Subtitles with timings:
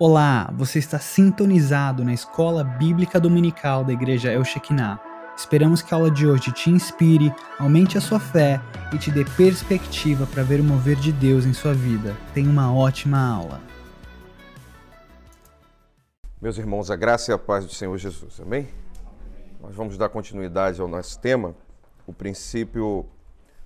[0.00, 5.00] Olá, você está sintonizado na Escola Bíblica Dominical da Igreja El Shekinah.
[5.36, 8.60] Esperamos que a aula de hoje te inspire, aumente a sua fé
[8.94, 12.16] e te dê perspectiva para ver o mover de Deus em sua vida.
[12.32, 13.60] Tenha uma ótima aula.
[16.40, 18.68] Meus irmãos, a graça e a paz do Senhor Jesus, amém?
[19.60, 21.56] Nós vamos dar continuidade ao nosso tema,
[22.06, 23.04] o princípio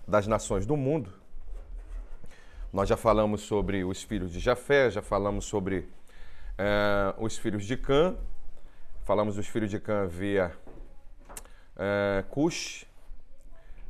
[0.09, 1.13] das nações do mundo.
[2.73, 5.91] Nós já falamos sobre os filhos de Jafé, já falamos sobre
[6.59, 8.17] é, os filhos de Cã,
[9.05, 10.53] falamos dos filhos de Cã via
[11.77, 12.87] é, Cush,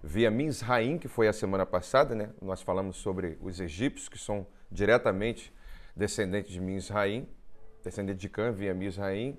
[0.03, 2.31] via Mizraim, que foi a semana passada, né?
[2.41, 5.53] Nós falamos sobre os egípcios, que são diretamente
[5.95, 7.29] descendentes de Mizraim,
[7.85, 9.39] descendente de Cã via Mizraim,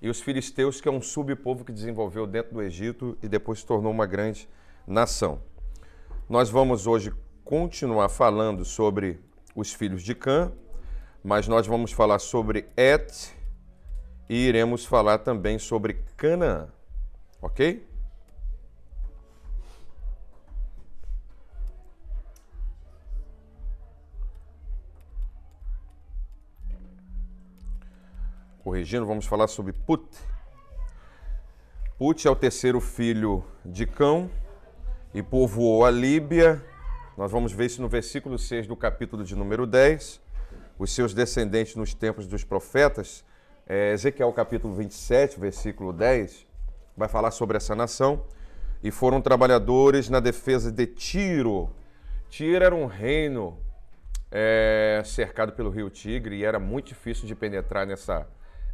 [0.00, 3.66] e os filisteus, que é um subpovo que desenvolveu dentro do Egito e depois se
[3.66, 4.48] tornou uma grande
[4.86, 5.40] nação.
[6.28, 7.12] Nós vamos hoje
[7.44, 9.20] continuar falando sobre
[9.54, 10.52] os filhos de Cã,
[11.22, 13.32] mas nós vamos falar sobre Et
[14.28, 16.68] e iremos falar também sobre Canaã,
[17.40, 17.86] ok?
[28.64, 30.06] Corrigindo, vamos falar sobre Put.
[31.98, 34.30] Put é o terceiro filho de Cão
[35.12, 36.64] e povoou a Líbia.
[37.16, 40.21] Nós vamos ver isso no versículo 6 do capítulo de número 10
[40.82, 43.24] os seus descendentes nos tempos dos profetas.
[43.66, 46.44] É, Ezequiel capítulo 27, versículo 10,
[46.96, 48.24] vai falar sobre essa nação.
[48.82, 51.70] E foram trabalhadores na defesa de Tiro.
[52.28, 53.56] Tiro era um reino
[54.28, 58.26] é, cercado pelo rio Tigre e era muito difícil de penetrar nessa,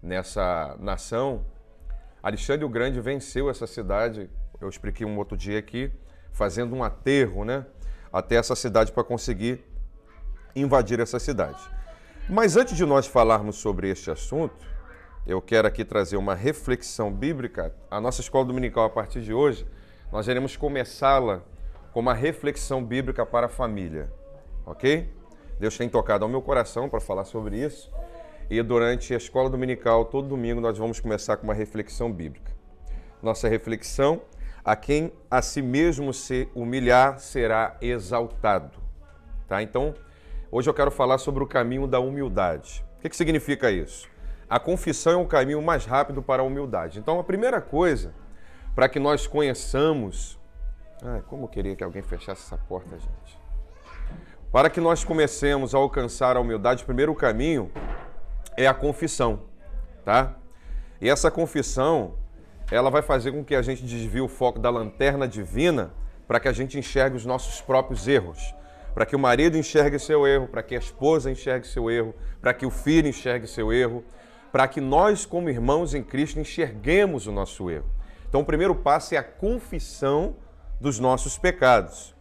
[0.03, 1.45] nessa nação.
[2.23, 5.92] Alexandre o Grande venceu essa cidade, eu expliquei um outro dia aqui,
[6.33, 7.67] fazendo um aterro né,
[8.11, 9.62] até essa cidade para conseguir
[10.56, 11.78] invadir essa cidade.
[12.31, 14.55] Mas antes de nós falarmos sobre este assunto,
[15.27, 17.75] eu quero aqui trazer uma reflexão bíblica.
[17.91, 19.67] A nossa escola dominical, a partir de hoje,
[20.12, 21.41] nós iremos começá-la
[21.91, 24.13] com uma reflexão bíblica para a família,
[24.67, 25.11] ok?
[25.58, 27.91] Deus tem tocado ao meu coração para falar sobre isso.
[28.51, 32.52] E durante a escola dominical, todo domingo, nós vamos começar com uma reflexão bíblica.
[33.23, 34.20] Nossa reflexão:
[34.63, 38.79] a quem a si mesmo se humilhar será exaltado.
[39.48, 39.63] Tá?
[39.63, 39.95] Então,
[40.51, 42.83] Hoje eu quero falar sobre o caminho da humildade.
[42.97, 44.09] O que, que significa isso?
[44.48, 46.98] A confissão é um caminho mais rápido para a humildade.
[46.98, 48.14] Então, a primeira coisa,
[48.75, 50.41] para que nós conheçamos.
[51.03, 53.39] Ai, como eu queria que alguém fechasse essa porta, gente.
[54.51, 57.70] Para que nós comecemos a alcançar a humildade, o primeiro caminho
[58.57, 59.42] é a confissão,
[60.03, 60.35] tá?
[60.98, 62.14] E essa confissão,
[62.70, 65.92] ela vai fazer com que a gente desvie o foco da lanterna divina
[66.27, 68.55] para que a gente enxergue os nossos próprios erros
[68.98, 72.53] para que o marido enxergue seu erro, para que a esposa enxergue seu erro, para
[72.53, 74.03] que o filho enxergue seu erro,
[74.51, 77.89] para que nós, como irmãos em Cristo, enxerguemos o nosso erro.
[78.29, 80.35] Então, o primeiro passo é a confissão
[80.81, 82.13] dos nossos pecados,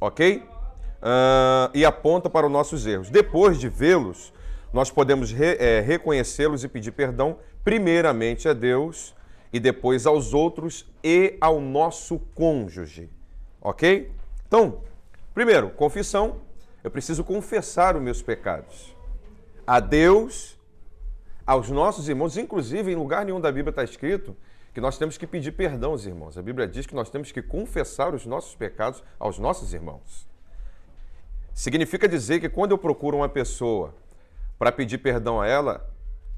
[0.00, 0.38] ok?
[0.38, 3.10] Uh, e aponta para os nossos erros.
[3.10, 4.32] Depois de vê-los,
[4.72, 9.14] nós podemos re, é, reconhecê-los e pedir perdão, primeiramente a Deus
[9.52, 13.10] e depois aos outros e ao nosso cônjuge,
[13.60, 14.10] ok?
[14.46, 14.78] Então,
[15.34, 16.40] Primeiro, confissão.
[16.82, 18.94] Eu preciso confessar os meus pecados
[19.66, 20.58] a Deus,
[21.44, 22.36] aos nossos irmãos.
[22.36, 24.36] Inclusive, em lugar nenhum da Bíblia está escrito
[24.72, 26.36] que nós temos que pedir perdão aos irmãos.
[26.38, 30.28] A Bíblia diz que nós temos que confessar os nossos pecados aos nossos irmãos.
[31.52, 33.94] Significa dizer que quando eu procuro uma pessoa
[34.58, 35.88] para pedir perdão a ela,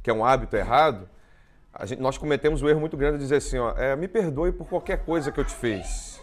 [0.02, 1.08] que é um hábito errado,
[1.84, 4.68] gente, nós cometemos um erro muito grande de dizer assim: ó, é, me perdoe por
[4.68, 6.20] qualquer coisa que eu te fiz.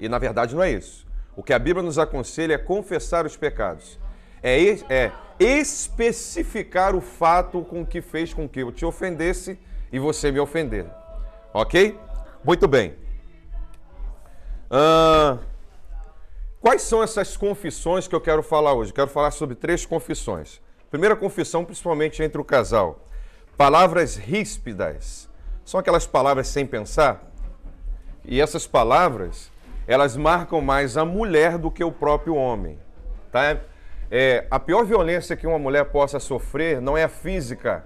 [0.00, 1.06] E na verdade não é isso.
[1.36, 3.98] O que a Bíblia nos aconselha é confessar os pecados.
[4.42, 9.58] É, é especificar o fato com que fez com que eu te ofendesse
[9.92, 10.86] e você me ofender.
[11.54, 11.98] Ok?
[12.44, 12.94] Muito bem.
[16.60, 18.92] Quais são essas confissões que eu quero falar hoje?
[18.92, 20.60] quero falar sobre três confissões.
[20.90, 23.06] Primeira confissão, principalmente entre o casal.
[23.56, 25.28] Palavras ríspidas.
[25.64, 27.30] São aquelas palavras sem pensar.
[28.24, 29.51] E essas palavras,
[29.86, 32.78] elas marcam mais a mulher do que o próprio homem.
[33.30, 33.58] Tá?
[34.10, 37.84] É, a pior violência que uma mulher possa sofrer não é a física,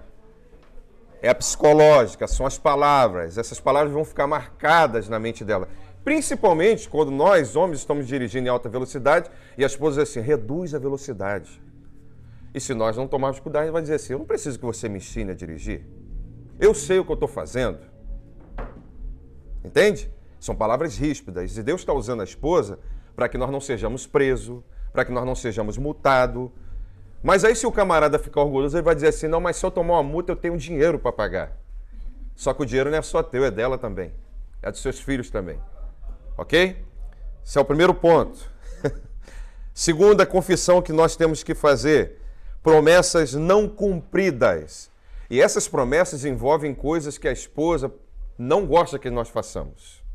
[1.22, 3.38] é a psicológica, são as palavras.
[3.38, 5.68] Essas palavras vão ficar marcadas na mente dela.
[6.04, 10.74] Principalmente quando nós, homens, estamos dirigindo em alta velocidade e a esposa diz assim: reduz
[10.74, 11.60] a velocidade.
[12.54, 14.88] E se nós não tomarmos cuidado, ele vai dizer assim: eu não preciso que você
[14.88, 15.84] me ensine a dirigir.
[16.58, 17.78] Eu sei o que eu estou fazendo.
[19.64, 20.10] Entende?
[20.38, 21.56] São palavras ríspidas.
[21.56, 22.78] E Deus está usando a esposa
[23.14, 24.62] para que nós não sejamos presos,
[24.92, 26.50] para que nós não sejamos multados.
[27.22, 29.70] Mas aí, se o camarada ficar orgulhoso, ele vai dizer assim: não, mas se eu
[29.70, 31.56] tomar uma multa, eu tenho dinheiro para pagar.
[32.34, 34.12] Só que o dinheiro não é só teu, é dela também.
[34.62, 35.58] É dos seus filhos também.
[36.36, 36.84] Ok?
[37.44, 38.50] Esse é o primeiro ponto.
[39.72, 42.20] Segunda confissão que nós temos que fazer:
[42.62, 44.90] promessas não cumpridas.
[45.28, 47.92] E essas promessas envolvem coisas que a esposa
[48.38, 50.05] não gosta que nós façamos.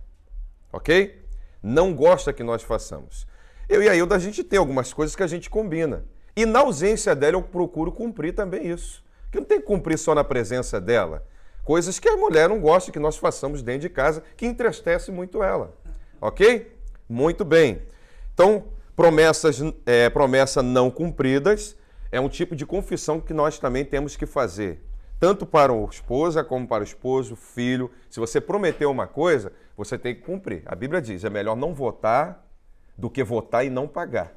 [0.71, 1.21] Ok?
[1.61, 3.27] Não gosta que nós façamos.
[3.69, 6.03] Eu e a Hilda, a gente tem algumas coisas que a gente combina.
[6.35, 9.03] E na ausência dela, eu procuro cumprir também isso.
[9.31, 11.25] Que não tem que cumprir só na presença dela.
[11.63, 15.43] Coisas que a mulher não gosta que nós façamos dentro de casa, que entristece muito
[15.43, 15.73] ela.
[16.19, 16.75] Ok?
[17.07, 17.81] Muito bem.
[18.33, 18.65] Então,
[18.95, 21.77] promessas, é, promessa não cumpridas
[22.11, 24.83] é um tipo de confissão que nós também temos que fazer.
[25.21, 27.91] Tanto para a esposa como para o esposo, filho.
[28.09, 30.63] Se você prometeu uma coisa, você tem que cumprir.
[30.65, 32.43] A Bíblia diz: é melhor não votar
[32.97, 34.33] do que votar e não pagar.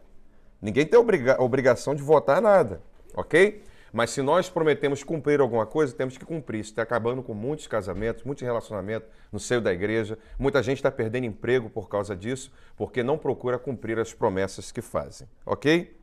[0.61, 2.83] Ninguém tem obriga obrigação de votar nada,
[3.15, 3.65] ok?
[3.95, 6.61] Mas se nós prometemos cumprir alguma coisa, temos que cumprir.
[6.61, 10.19] Isso está acabando com muitos casamentos, muitos relacionamentos no seio da igreja.
[10.39, 14.83] Muita gente está perdendo emprego por causa disso, porque não procura cumprir as promessas que
[14.83, 15.97] fazem, ok?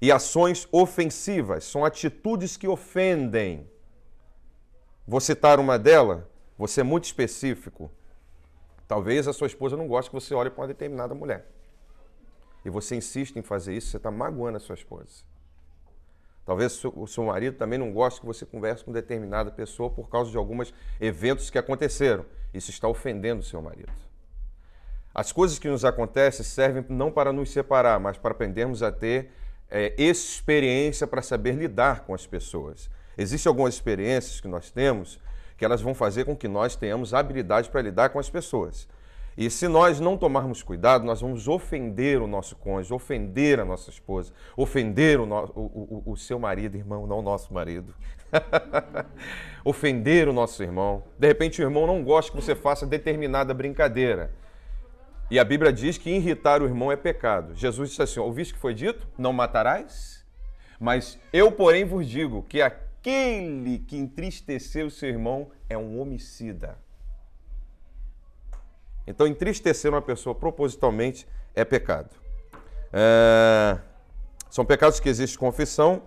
[0.00, 3.70] E ações ofensivas são atitudes que ofendem.
[5.06, 6.22] Vou citar uma delas,
[6.56, 7.90] você é muito específico.
[8.86, 11.46] Talvez a sua esposa não goste que você olhe para uma determinada mulher
[12.64, 15.24] e você insiste em fazer isso, você está magoando a sua esposa.
[16.44, 20.30] Talvez o seu marido também não goste que você converse com determinada pessoa por causa
[20.30, 22.24] de alguns eventos que aconteceram.
[22.52, 23.92] Isso está ofendendo o seu marido.
[25.14, 29.30] As coisas que nos acontecem servem não para nos separar, mas para aprendermos a ter
[29.70, 32.90] é, experiência para saber lidar com as pessoas.
[33.16, 35.20] Existem algumas experiências que nós temos
[35.56, 38.88] que elas vão fazer com que nós tenhamos habilidade para lidar com as pessoas.
[39.36, 43.88] E se nós não tomarmos cuidado, nós vamos ofender o nosso cônjuge, ofender a nossa
[43.88, 47.94] esposa, ofender o, no, o, o, o seu marido, irmão, não o nosso marido.
[49.64, 51.04] ofender o nosso irmão.
[51.18, 54.34] De repente o irmão não gosta que você faça determinada brincadeira.
[55.30, 57.54] E a Bíblia diz que irritar o irmão é pecado.
[57.54, 59.08] Jesus disse assim: Ouviste que foi dito?
[59.16, 60.26] Não matarás?
[60.78, 66.78] Mas eu, porém, vos digo que aquele que entristeceu seu irmão é um homicida.
[69.06, 72.10] Então, entristecer uma pessoa propositalmente é pecado.
[72.92, 73.78] É...
[74.48, 76.02] São pecados que existe confissão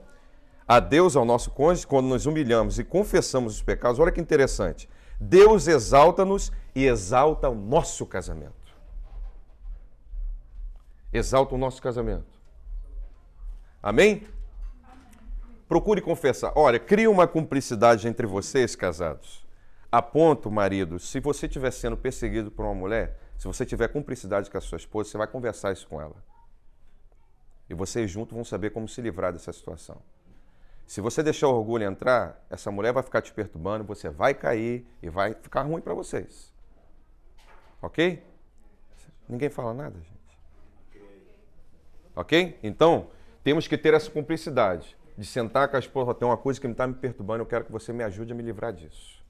[0.68, 4.00] a Deus, ao nosso cônjuge, quando nos humilhamos e confessamos os pecados.
[4.00, 4.90] Olha que interessante.
[5.20, 8.54] Deus exalta-nos e exalta o nosso casamento.
[11.12, 12.40] Exalta o nosso casamento.
[13.82, 14.28] Amém?
[15.68, 16.54] Procure confessar.
[16.56, 19.46] Olha, cria uma cumplicidade entre vocês, casados
[19.96, 24.52] a ponto, marido, se você estiver sendo perseguido por uma mulher, se você tiver cumplicidade
[24.52, 26.16] com a sua esposa, você vai conversar isso com ela.
[27.70, 30.02] E vocês juntos vão saber como se livrar dessa situação.
[30.86, 34.86] Se você deixar o orgulho entrar, essa mulher vai ficar te perturbando, você vai cair
[35.02, 36.54] e vai ficar ruim para vocês.
[37.82, 38.22] Ok?
[39.30, 41.02] Ninguém fala nada, gente.
[42.14, 42.60] Ok?
[42.62, 43.08] Então,
[43.46, 46.74] temos que ter essa cumplicidade de sentar com a esposa, tem uma coisa que me
[46.74, 49.24] está me perturbando, eu quero que você me ajude a me livrar disso.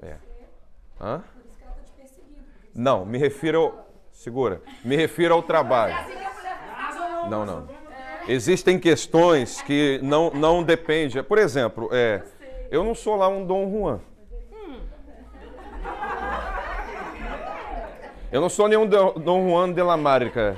[0.00, 0.16] É.
[1.00, 1.22] Hã?
[2.74, 3.88] Não, me refiro ao...
[4.12, 4.60] Segura.
[4.84, 5.94] Me refiro ao trabalho.
[7.28, 7.68] Não, não.
[8.26, 11.22] Existem questões que não, não dependem.
[11.22, 12.22] Por exemplo, é,
[12.70, 14.00] eu não sou lá um Dom Juan.
[18.30, 20.56] Eu não sou nenhum Dom Juan de la Marca.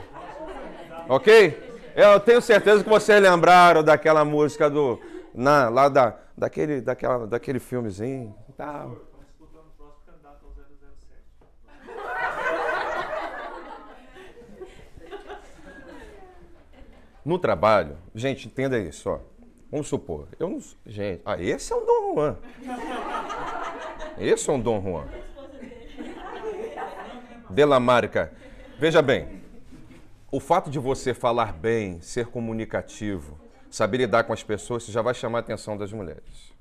[1.08, 1.69] Ok?
[1.94, 5.00] Eu tenho certeza que vocês lembraram daquela música do.
[5.34, 8.34] Na, lá da, daquele, daquela, daquele filmezinho.
[8.56, 8.96] Tal.
[17.22, 19.20] No trabalho, gente, entenda isso, ó.
[19.70, 20.58] Vamos supor, eu não.
[20.86, 22.36] Gente, ah, esse é um Dom Juan.
[24.18, 25.06] Esse é um Dom Juan.
[27.50, 28.32] De la Marca.
[28.78, 29.39] Veja bem,
[30.30, 33.38] o fato de você falar bem, ser comunicativo,
[33.70, 36.52] saber lidar com as pessoas, isso já vai chamar a atenção das mulheres.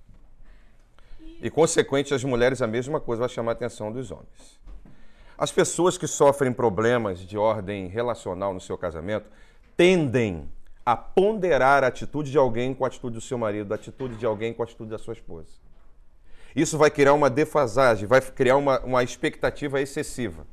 [1.42, 4.60] E, consequente, as mulheres a mesma coisa vai chamar a atenção dos homens.
[5.38, 9.28] As pessoas que sofrem problemas de ordem relacional no seu casamento
[9.78, 10.52] tendem
[10.86, 14.26] a ponderar a atitude de alguém com a atitude do seu marido, a atitude de
[14.26, 15.48] alguém com a atitude da sua esposa.
[16.56, 20.46] Isso vai criar uma defasagem, vai criar uma, uma expectativa excessiva.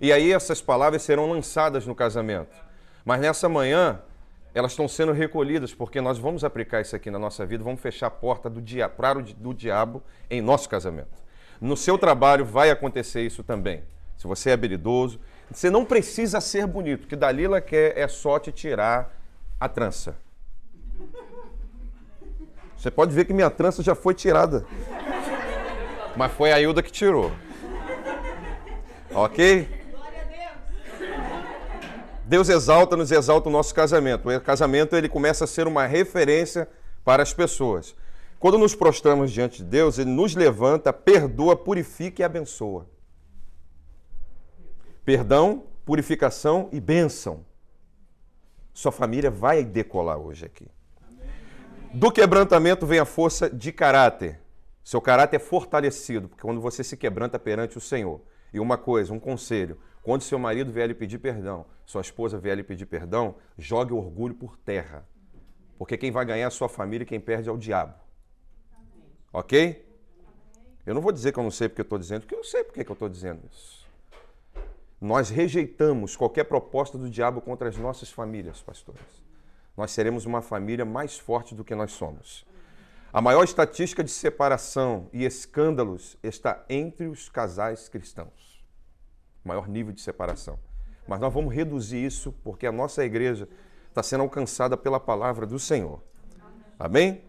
[0.00, 2.54] E aí essas palavras serão lançadas no casamento.
[3.04, 4.00] Mas nessa manhã,
[4.54, 8.08] elas estão sendo recolhidas, porque nós vamos aplicar isso aqui na nossa vida, vamos fechar
[8.08, 8.90] a porta do, dia,
[9.36, 11.22] do diabo em nosso casamento.
[11.60, 13.84] No seu trabalho vai acontecer isso também.
[14.16, 18.50] Se você é habilidoso, você não precisa ser bonito, que Dalila quer é só te
[18.50, 19.14] tirar
[19.60, 20.16] a trança.
[22.76, 24.66] Você pode ver que minha trança já foi tirada.
[26.16, 27.30] Mas foi a Hilda que tirou.
[29.12, 29.75] Ok?
[32.26, 34.28] Deus exalta, nos exalta o nosso casamento.
[34.28, 36.68] O casamento ele começa a ser uma referência
[37.04, 37.94] para as pessoas.
[38.40, 42.86] Quando nos prostramos diante de Deus, Ele nos levanta, perdoa, purifica e abençoa.
[45.04, 47.46] Perdão, purificação e bênção.
[48.74, 50.68] Sua família vai decolar hoje aqui.
[51.94, 54.40] Do quebrantamento vem a força de caráter.
[54.82, 58.20] Seu caráter é fortalecido, porque quando você se quebranta perante o Senhor.
[58.52, 62.56] E uma coisa, um conselho: quando seu marido vier lhe pedir perdão, sua esposa vier
[62.56, 65.04] lhe pedir perdão, jogue o orgulho por terra.
[65.76, 67.92] Porque quem vai ganhar é a sua família e quem perde é o diabo.
[69.32, 69.84] Ok?
[70.86, 72.62] Eu não vou dizer que eu não sei porque eu estou dizendo, porque eu sei
[72.62, 73.84] porque eu estou dizendo isso.
[75.00, 79.02] Nós rejeitamos qualquer proposta do diabo contra as nossas famílias, pastores.
[79.76, 82.46] Nós seremos uma família mais forte do que nós somos.
[83.12, 88.55] A maior estatística de separação e escândalos está entre os casais cristãos.
[89.46, 90.58] Maior nível de separação.
[91.06, 93.48] Mas nós vamos reduzir isso porque a nossa igreja
[93.88, 96.02] está sendo alcançada pela palavra do Senhor.
[96.78, 97.22] Amém?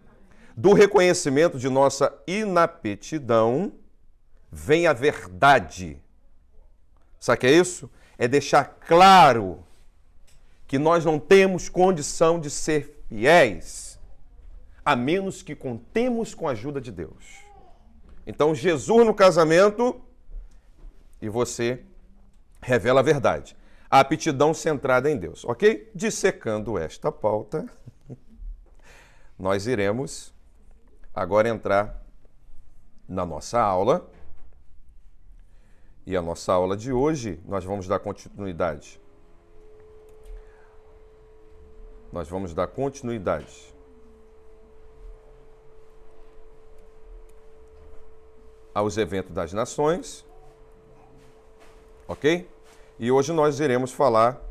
[0.55, 3.73] Do reconhecimento de nossa inaptidão
[4.51, 6.01] vem a verdade.
[7.19, 7.89] Sabe o que é isso?
[8.17, 9.63] É deixar claro
[10.65, 13.99] que nós não temos condição de ser fiéis,
[14.83, 17.37] a menos que contemos com a ajuda de Deus.
[18.25, 20.01] Então, Jesus no casamento
[21.21, 21.83] e você
[22.67, 23.55] revela a verdade.
[23.89, 25.89] A aptidão centrada em Deus, ok?
[25.95, 27.65] Dissecando esta pauta,
[29.39, 30.33] nós iremos
[31.13, 32.03] agora entrar
[33.07, 34.09] na nossa aula.
[36.05, 38.99] E a nossa aula de hoje, nós vamos dar continuidade
[42.11, 43.73] nós vamos dar continuidade.
[48.73, 50.25] Aos eventos das nações,
[52.07, 52.47] ok?
[52.99, 54.41] E hoje nós iremos falar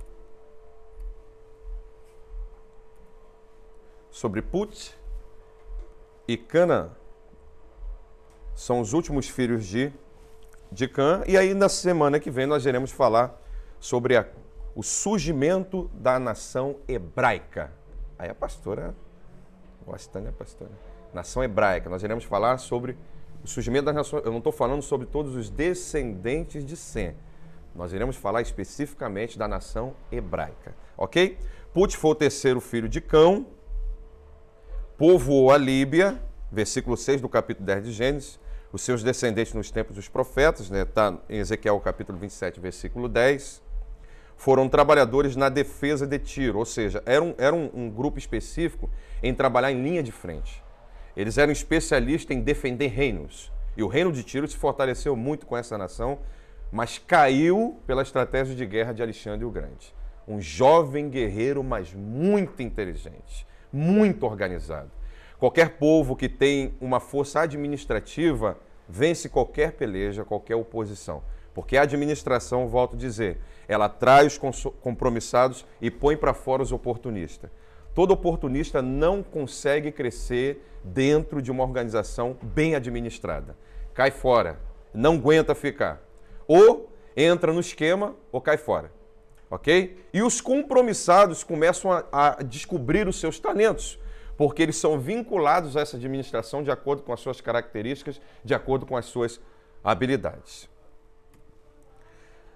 [4.10, 4.96] sobre Put
[6.28, 6.96] e Cana.
[8.54, 9.92] São os últimos filhos de,
[10.70, 11.22] de Cã.
[11.26, 13.40] E aí, na semana que vem, nós iremos falar
[13.78, 14.26] sobre a
[14.74, 17.72] o surgimento da nação hebraica.
[18.18, 18.94] Aí a pastora
[19.86, 20.70] Gostando, a pastora.
[21.14, 21.88] Nação hebraica.
[21.88, 22.96] Nós iremos falar sobre
[23.44, 24.24] o surgimento das nações.
[24.24, 27.14] Eu não estou falando sobre todos os descendentes de Sem.
[27.76, 30.74] Nós iremos falar especificamente da nação hebraica.
[30.96, 31.38] Ok?
[31.72, 33.46] Put foi o terceiro filho de Cão,
[34.96, 38.40] povoou a Líbia, versículo 6 do capítulo 10 de Gênesis,
[38.72, 40.84] os seus descendentes nos tempos dos profetas, está né?
[40.84, 43.66] Tá em Ezequiel capítulo 27, versículo 10
[44.36, 48.88] foram trabalhadores na defesa de Tiro, ou seja, era, um, era um, um grupo específico
[49.22, 50.62] em trabalhar em linha de frente.
[51.16, 53.50] Eles eram especialistas em defender reinos.
[53.76, 56.18] E o reino de Tiro se fortaleceu muito com essa nação,
[56.70, 59.94] mas caiu pela estratégia de guerra de Alexandre o Grande.
[60.26, 64.90] Um jovem guerreiro, mas muito inteligente, muito organizado.
[65.38, 68.58] Qualquer povo que tem uma força administrativa
[68.88, 71.22] vence qualquer peleja, qualquer oposição.
[71.54, 74.38] Porque a administração, volto a dizer, ela trai os
[74.80, 77.50] compromissados e põe para fora os oportunistas.
[77.94, 83.56] Todo oportunista não consegue crescer dentro de uma organização bem administrada.
[83.94, 84.60] Cai fora,
[84.92, 86.05] não aguenta ficar.
[86.46, 88.92] Ou entra no esquema ou cai fora.
[89.50, 89.96] Ok?
[90.12, 93.98] E os compromissados começam a, a descobrir os seus talentos,
[94.36, 98.84] porque eles são vinculados a essa administração de acordo com as suas características, de acordo
[98.84, 99.40] com as suas
[99.84, 100.68] habilidades.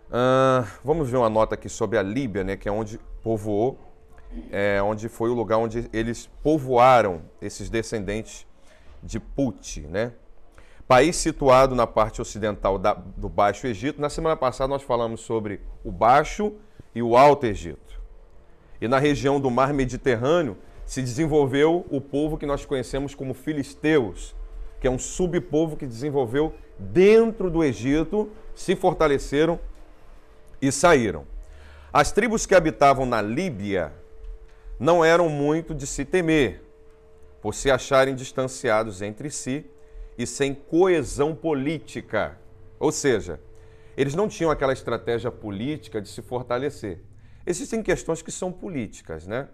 [0.09, 3.79] Uh, vamos ver uma nota aqui sobre a Líbia, né, que é onde povoou,
[4.51, 8.47] é, onde foi o lugar onde eles povoaram esses descendentes
[9.03, 10.13] de Put, né?
[10.91, 14.01] País situado na parte ocidental da, do Baixo Egito.
[14.01, 16.55] Na semana passada nós falamos sobre o Baixo
[16.93, 18.03] e o Alto Egito.
[18.81, 24.35] E na região do Mar Mediterrâneo se desenvolveu o povo que nós conhecemos como filisteus,
[24.81, 29.61] que é um subpovo que desenvolveu dentro do Egito, se fortaleceram
[30.61, 31.25] e saíram.
[31.93, 33.93] As tribos que habitavam na Líbia
[34.77, 36.65] não eram muito de se temer,
[37.41, 39.71] por se acharem distanciados entre si
[40.17, 42.39] e sem coesão política.
[42.79, 43.41] Ou seja,
[43.97, 47.03] eles não tinham aquela estratégia política de se fortalecer.
[47.45, 49.49] Existem questões que são políticas, né?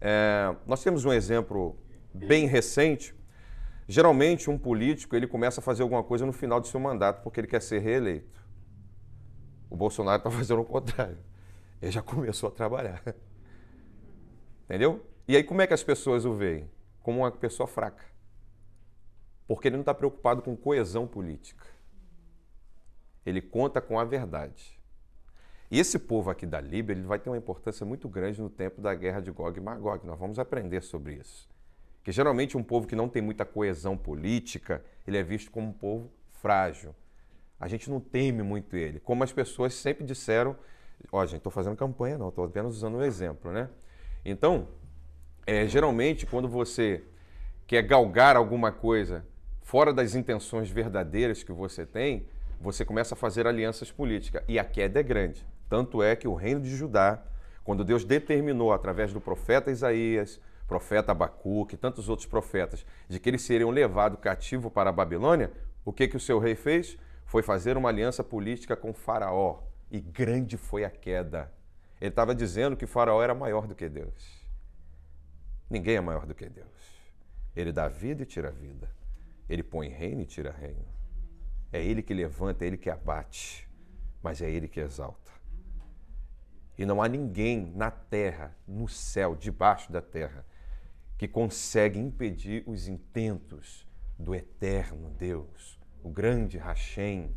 [0.00, 1.76] É, nós temos um exemplo
[2.12, 3.14] bem recente.
[3.86, 7.40] Geralmente, um político ele começa a fazer alguma coisa no final do seu mandato porque
[7.40, 8.42] ele quer ser reeleito.
[9.68, 11.18] O Bolsonaro está fazendo o contrário.
[11.82, 13.02] Ele já começou a trabalhar.
[14.64, 15.04] Entendeu?
[15.26, 16.70] E aí como é que as pessoas o veem?
[17.02, 18.04] Como uma pessoa fraca.
[19.46, 21.66] Porque ele não está preocupado com coesão política.
[23.24, 24.78] Ele conta com a verdade.
[25.70, 28.80] E esse povo aqui da Líbia ele vai ter uma importância muito grande no tempo
[28.80, 30.06] da guerra de Gog e Magog.
[30.06, 31.48] Nós vamos aprender sobre isso.
[32.02, 35.72] Que geralmente um povo que não tem muita coesão política, ele é visto como um
[35.72, 36.94] povo frágil.
[37.58, 39.00] A gente não teme muito ele.
[39.00, 40.56] Como as pessoas sempre disseram,
[41.10, 43.70] ó, gente, estou fazendo campanha não, estou apenas usando um exemplo, né?
[44.24, 44.68] Então,
[45.46, 47.02] é, geralmente quando você
[47.66, 49.24] quer galgar alguma coisa
[49.64, 52.26] fora das intenções verdadeiras que você tem,
[52.60, 54.44] você começa a fazer alianças políticas.
[54.46, 55.44] E a queda é grande.
[55.68, 57.20] Tanto é que o reino de Judá,
[57.64, 63.28] quando Deus determinou através do profeta Isaías, profeta Abacuque e tantos outros profetas, de que
[63.28, 65.50] eles seriam levados cativo para a Babilônia,
[65.84, 66.96] o que, que o seu rei fez?
[67.24, 69.62] Foi fazer uma aliança política com Faraó.
[69.90, 71.50] E grande foi a queda.
[72.00, 74.44] Ele estava dizendo que Faraó era maior do que Deus.
[75.70, 76.68] Ninguém é maior do que Deus.
[77.56, 78.88] Ele dá vida e tira vida.
[79.48, 80.84] Ele põe reino e tira reino.
[81.72, 83.68] É Ele que levanta, é Ele que abate,
[84.22, 85.32] mas é Ele que exalta.
[86.76, 90.44] E não há ninguém na terra, no céu, debaixo da terra,
[91.16, 93.86] que consegue impedir os intentos
[94.18, 97.30] do eterno Deus, o grande Hashem,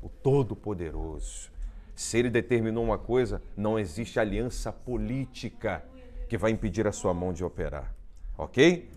[0.00, 1.50] o Todo-Poderoso.
[1.94, 5.84] Se ele determinou uma coisa, não existe aliança política
[6.28, 7.94] que vai impedir a sua mão de operar.
[8.36, 8.90] Ok?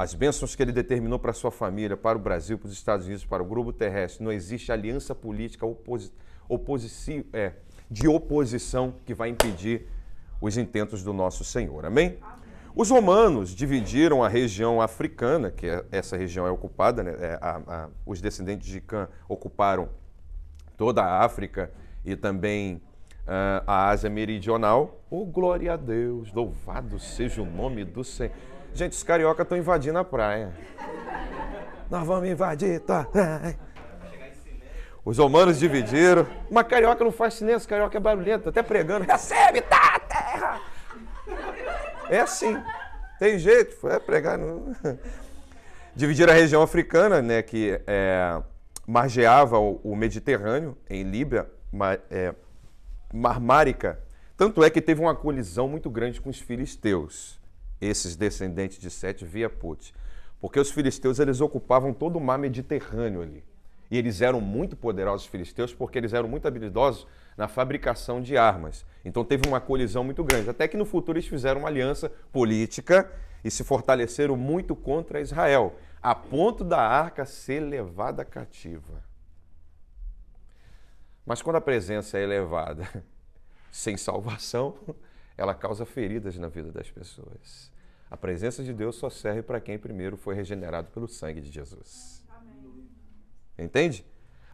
[0.00, 3.22] As bênçãos que ele determinou para sua família, para o Brasil, para os Estados Unidos,
[3.26, 5.66] para o grupo terrestre, não existe aliança política
[6.48, 7.52] oposi é,
[7.90, 9.86] de oposição que vai impedir
[10.40, 11.84] os intentos do nosso Senhor.
[11.84, 12.16] Amém?
[12.74, 17.14] Os romanos dividiram a região africana, que é, essa região é ocupada, né?
[17.20, 19.90] É, a, a, os descendentes de Cã ocuparam
[20.78, 21.70] toda a África
[22.06, 22.76] e também
[23.26, 24.98] uh, a Ásia Meridional.
[25.10, 28.32] Oh, glória a Deus, louvado seja o nome do Senhor.
[28.74, 30.52] Gente, os carioca estão invadindo a praia.
[31.90, 33.06] Nós vamos invadir, tá?
[35.04, 36.26] Os romanos dividiram.
[36.50, 39.04] Mas carioca não faz silêncio, carioca é barulhento, até pregando.
[39.04, 40.60] Recebe, tá, terra!
[42.08, 42.56] É assim.
[43.18, 44.38] Tem jeito, é pregar.
[44.38, 44.74] Não.
[45.96, 48.40] Dividiram a região africana, né, que é,
[48.86, 52.34] margeava o, Mediterrâneo, em Líbia, mar, é,
[53.12, 53.98] Marmárica.
[54.36, 57.39] Tanto é que teve uma colisão muito grande com os filisteus,
[57.80, 59.94] esses descendentes de Sete via Put.
[60.40, 63.44] Porque os filisteus eles ocupavam todo o mar Mediterrâneo ali.
[63.90, 68.36] E eles eram muito poderosos, os filisteus, porque eles eram muito habilidosos na fabricação de
[68.36, 68.86] armas.
[69.04, 70.48] Então teve uma colisão muito grande.
[70.48, 73.10] Até que no futuro eles fizeram uma aliança política
[73.42, 79.02] e se fortaleceram muito contra Israel, a ponto da arca ser levada cativa.
[81.26, 82.86] Mas quando a presença é elevada
[83.70, 84.76] sem salvação,
[85.40, 87.72] ela causa feridas na vida das pessoas.
[88.10, 92.22] A presença de Deus só serve para quem primeiro foi regenerado pelo sangue de Jesus.
[93.58, 94.04] Entende?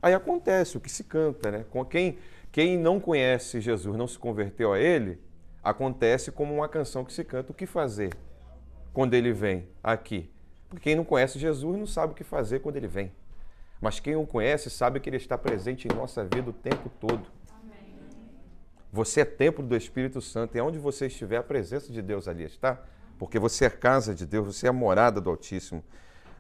[0.01, 1.65] Aí acontece o que se canta, né?
[1.71, 2.19] Com quem,
[2.53, 5.21] quem não conhece Jesus, não se converteu a ele,
[5.61, 7.51] acontece como uma canção que se canta.
[7.51, 8.15] O que fazer
[8.93, 10.31] quando ele vem aqui?
[10.69, 13.11] Porque quem não conhece Jesus não sabe o que fazer quando ele vem.
[13.81, 17.27] Mas quem o conhece sabe que ele está presente em nossa vida o tempo todo.
[18.97, 22.45] Você é templo do Espírito Santo e onde você estiver, a presença de Deus ali
[22.45, 22.83] está.
[23.19, 25.85] Porque você é casa de Deus, você é morada do Altíssimo.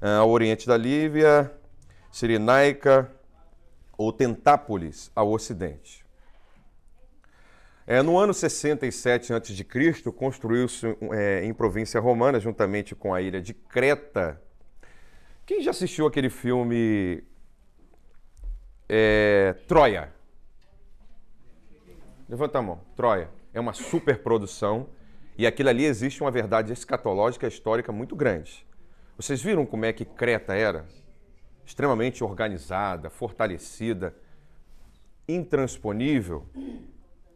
[0.00, 1.52] Ah, ao Oriente da Lívia,
[2.10, 3.12] Cirenaica
[3.98, 6.02] ou Tentápolis ao ocidente.
[7.86, 13.52] É, no ano 67 a.C., construiu-se é, em província romana, juntamente com a ilha de
[13.52, 14.40] Creta.
[15.44, 17.22] Quem já assistiu aquele filme
[18.88, 20.15] é, Troia?
[22.28, 22.80] Levanta a mão.
[22.94, 23.30] Troia.
[23.52, 24.88] É uma superprodução
[25.38, 28.66] e aquilo ali existe uma verdade escatológica histórica muito grande.
[29.16, 30.86] Vocês viram como é que Creta era?
[31.66, 34.14] extremamente organizada, fortalecida,
[35.26, 36.46] intransponível,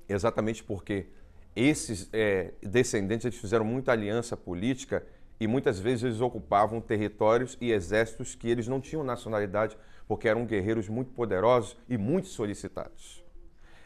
[0.09, 1.09] exatamente porque
[1.57, 5.05] esses é, descendentes eles fizeram muita aliança política
[5.40, 9.76] e muitas vezes eles ocupavam territórios e exércitos que eles não tinham nacionalidade
[10.07, 13.19] porque eram guerreiros muito poderosos e muito solicitados.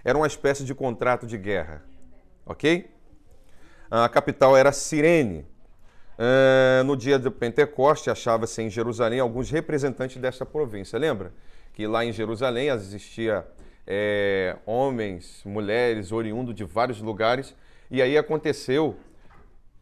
[0.05, 1.83] Era uma espécie de contrato de guerra,
[2.45, 2.90] ok?
[3.90, 5.47] A capital era Cirene,
[6.17, 10.97] Uh, no dia do Pentecoste, achava-se em Jerusalém alguns representantes dessa província.
[10.97, 11.33] Lembra
[11.73, 13.45] que lá em Jerusalém existia
[13.85, 17.53] é, homens, mulheres, oriundos de vários lugares,
[17.90, 18.97] e aí aconteceu,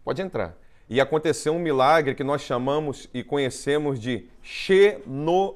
[0.02, 0.56] pode entrar,
[0.88, 5.50] e aconteceu um milagre que nós chamamos e conhecemos de xenolalia.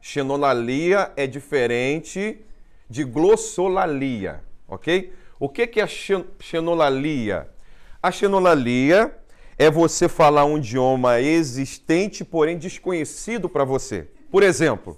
[0.00, 2.44] Xenolalia é diferente
[2.94, 5.12] de glossolalia, ok?
[5.40, 5.86] O que, que é
[6.38, 7.50] xenolalia?
[8.00, 9.12] A xenolalia
[9.58, 14.06] é você falar um idioma existente, porém desconhecido para você.
[14.30, 14.96] Por exemplo,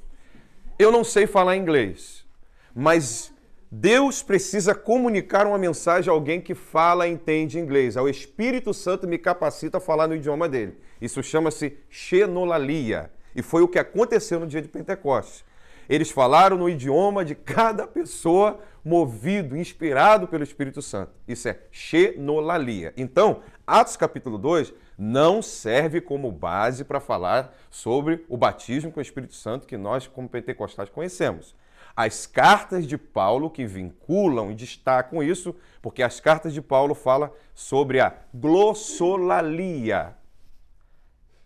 [0.79, 2.27] eu não sei falar inglês,
[2.75, 3.33] mas
[3.71, 7.97] Deus precisa comunicar uma mensagem a alguém que fala e entende inglês.
[7.97, 10.77] O Espírito Santo me capacita a falar no idioma dele.
[11.01, 13.11] Isso chama-se xenolalia.
[13.35, 15.47] E foi o que aconteceu no dia de Pentecostes.
[15.89, 21.13] Eles falaram no idioma de cada pessoa, movido, inspirado pelo Espírito Santo.
[21.27, 22.93] Isso é xenolalia.
[22.97, 29.03] Então, Atos capítulo 2 não serve como base para falar sobre o batismo com o
[29.03, 31.55] Espírito Santo que nós, como pentecostais, conhecemos.
[31.95, 37.31] As cartas de Paulo que vinculam e destacam isso, porque as cartas de Paulo falam
[37.55, 40.15] sobre a glossolalia,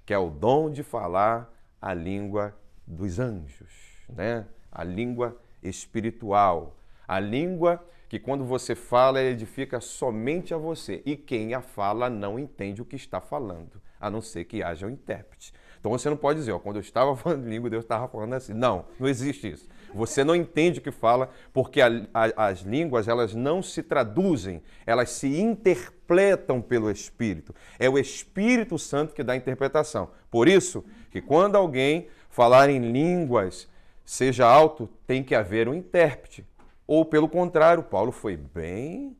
[0.04, 4.46] que é o dom de falar a língua dos anjos, né?
[4.70, 11.00] a língua espiritual, a língua que quando você fala, edifica somente a você.
[11.06, 14.84] E quem a fala não entende o que está falando, a não ser que haja
[14.84, 15.54] um intérprete.
[15.78, 18.52] Então você não pode dizer, ó, quando eu estava falando língua, Deus estava falando assim.
[18.52, 19.68] Não, não existe isso.
[19.94, 24.60] Você não entende o que fala, porque a, a, as línguas elas não se traduzem,
[24.84, 27.54] elas se interpretam pelo Espírito.
[27.78, 30.10] É o Espírito Santo que dá a interpretação.
[30.30, 33.68] Por isso que quando alguém falar em línguas,
[34.10, 36.44] seja alto, tem que haver um intérprete.
[36.84, 39.16] Ou pelo contrário, Paulo foi bem.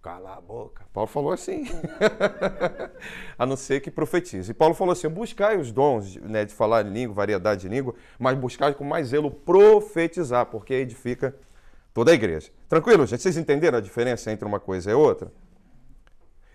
[0.00, 0.86] Cala a boca.
[0.92, 1.64] Paulo falou assim.
[3.36, 4.52] a não ser que profetize.
[4.52, 7.96] E Paulo falou assim: buscai os dons né, de falar em língua, variedade de língua,
[8.16, 11.34] mas buscai com mais zelo profetizar, porque edifica
[11.92, 12.48] toda a igreja.
[12.68, 13.20] Tranquilo, gente?
[13.20, 15.32] Vocês entenderam a diferença entre uma coisa e outra?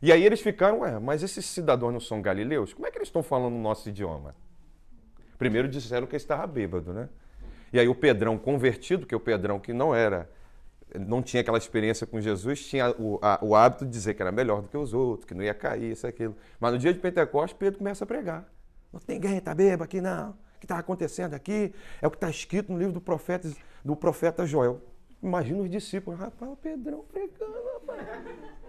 [0.01, 2.73] E aí eles ficaram, ué, mas esses cidadãos não são galileus?
[2.73, 4.33] Como é que eles estão falando o nosso idioma?
[5.43, 7.09] Primeiro disseram que estava bêbado, né?
[7.73, 10.29] E aí o Pedrão convertido, que é o Pedrão que não era,
[10.97, 14.31] não tinha aquela experiência com Jesus, tinha o, a, o hábito de dizer que era
[14.31, 16.33] melhor do que os outros, que não ia cair, isso aquilo.
[16.61, 18.49] Mas no dia de Pentecostes, Pedro começa a pregar.
[18.93, 20.29] Não tem ninguém está bêbado aqui, não.
[20.29, 23.51] O que está acontecendo aqui é o que está escrito no livro do profeta,
[23.83, 24.79] do profeta Joel.
[25.21, 28.62] Imagina os discípulos, rapaz, o Pedrão pregando, rapaz.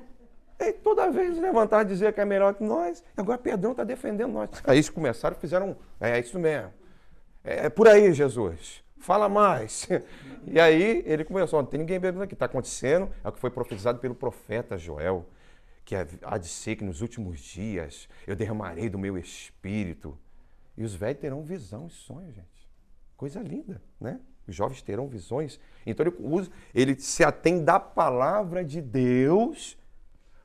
[0.58, 4.32] E toda vez levantar e dizer que é melhor que nós, agora Pedrão está defendendo
[4.32, 4.50] nós.
[4.64, 6.72] Aí eles começaram fizeram, é, é isso mesmo.
[7.42, 9.86] É, é por aí, Jesus fala mais.
[10.46, 13.48] E aí ele começou, não tem ninguém bebendo aqui, está acontecendo, é o que foi
[13.48, 15.24] profetizado pelo profeta Joel,
[15.86, 20.18] que há de ser que nos últimos dias eu derramarei do meu espírito.
[20.76, 22.68] E os velhos terão visão e sonho, gente.
[23.16, 24.20] Coisa linda, né?
[24.46, 25.58] Os jovens terão visões.
[25.86, 29.78] Então ele, usa, ele se atém da palavra de Deus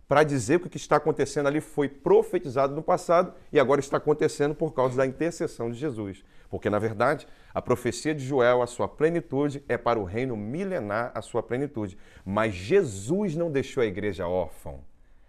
[0.09, 3.97] para dizer que o que está acontecendo ali foi profetizado no passado e agora está
[3.97, 6.25] acontecendo por causa da intercessão de Jesus.
[6.49, 11.11] Porque, na verdade, a profecia de Joel, a sua plenitude, é para o reino milenar
[11.13, 11.95] a sua plenitude.
[12.25, 14.73] Mas Jesus não deixou a igreja órfã.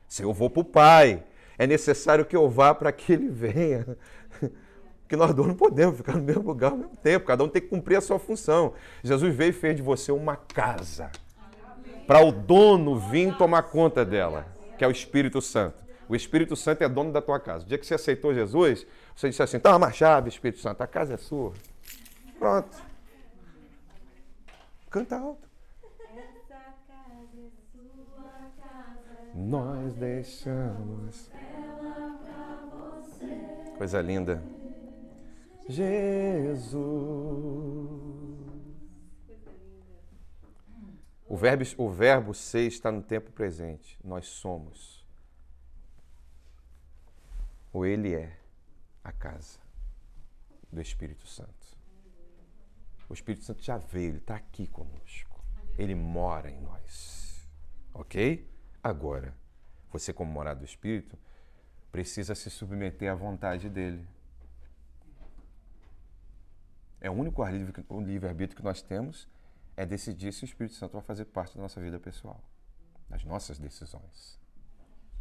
[0.08, 1.24] Se eu vou para o Pai,
[1.58, 3.86] é necessário que eu vá para que ele venha.
[5.06, 7.60] Que nós dois não podemos ficar no mesmo lugar ao mesmo tempo, cada um tem
[7.60, 8.74] que cumprir a sua função.
[9.02, 11.10] Jesus veio e fez de você uma casa,
[12.06, 14.46] para o dono vir tomar conta dela,
[14.80, 15.76] que é o Espírito Santo.
[16.08, 17.66] O Espírito Santo é dono da tua casa.
[17.66, 20.86] O dia que você aceitou Jesus, você disse assim: toma a chave, Espírito Santo, a
[20.86, 21.52] casa é sua.
[22.38, 22.82] Pronto.
[24.88, 25.46] Canta alto.
[26.16, 26.54] Essa
[26.88, 29.28] casa é sua casa.
[29.34, 33.76] Nós deixamos ela pra você.
[33.76, 34.42] Coisa linda.
[35.68, 36.80] Jesus.
[41.30, 43.96] O verbo, o verbo ser está no tempo presente.
[44.02, 45.06] Nós somos.
[47.72, 48.36] Ou ele é
[49.04, 49.60] a casa
[50.72, 51.78] do Espírito Santo.
[53.08, 55.40] O Espírito Santo já veio, ele está aqui conosco.
[55.78, 57.48] Ele mora em nós.
[57.94, 58.44] Ok?
[58.82, 59.32] Agora,
[59.92, 61.16] você, como morado do Espírito,
[61.92, 64.04] precisa se submeter à vontade dele.
[67.00, 69.28] É o único livre-arbítrio que nós temos
[69.80, 72.38] é decidir se o Espírito Santo vai fazer parte da nossa vida pessoal,
[73.08, 74.38] das nossas decisões.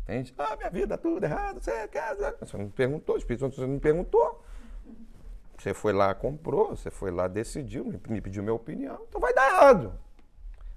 [0.04, 0.34] Entende?
[0.38, 2.14] Ah, minha vida, tudo errado, você quer.
[2.42, 4.44] Você não perguntou, o Espírito Santo não me perguntou.
[5.58, 9.50] Você foi lá, comprou, você foi lá, decidiu, me pediu minha opinião, então vai dar
[9.50, 9.98] errado.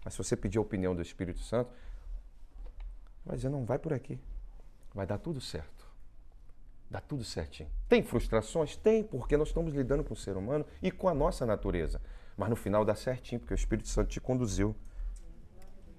[0.05, 1.73] Mas se você pedir a opinião do Espírito Santo,
[3.27, 4.17] vai dizer, não, vai por aqui.
[4.95, 5.89] Vai dar tudo certo.
[6.89, 7.69] Dá tudo certinho.
[7.89, 8.77] Tem frustrações?
[8.77, 12.01] Tem, porque nós estamos lidando com o ser humano e com a nossa natureza.
[12.37, 14.75] Mas no final dá certinho, porque o Espírito Santo te conduziu.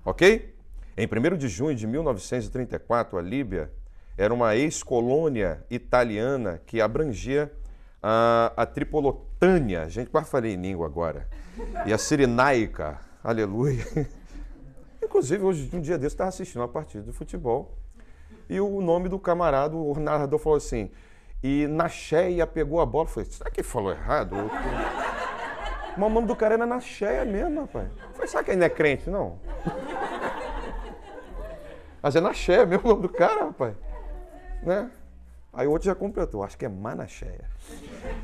[0.06, 0.54] Ok?
[0.98, 3.72] Em 1 de junho de 1934, a Líbia
[4.18, 7.52] era uma ex-colônia italiana que abrangia
[8.02, 11.28] a, a Tripolotânia, gente, quase falei em língua agora,
[11.86, 13.86] e a Cirenaica, aleluia.
[15.02, 17.78] Inclusive, hoje, um dia desse, estava assistindo uma partida de futebol
[18.50, 20.92] E o nome do camarada, o narrador falou assim,
[21.42, 23.06] e Naxéia pegou a bola.
[23.06, 24.36] Eu falei, será que falou errado?
[25.96, 27.88] Mas o nome do cara era Naxéia mesmo, rapaz.
[28.14, 29.10] Falei, será que não é crente?
[29.10, 29.40] Não.
[32.02, 33.76] Mas é Naxéia mesmo o nome do cara, rapaz.
[34.64, 34.90] Né?
[35.54, 37.48] Aí o outro já completou, acho que é Manaxéia.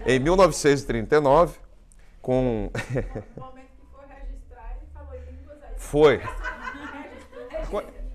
[0.05, 1.59] Em 1939,
[2.21, 2.71] com.
[3.37, 5.73] No momento que for registrar, ele falou em línguas aí.
[5.77, 6.21] Foi.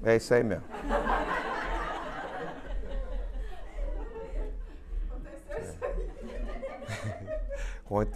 [0.04, 0.64] É isso aí mesmo.
[5.08, 5.94] Aconteceu isso aí.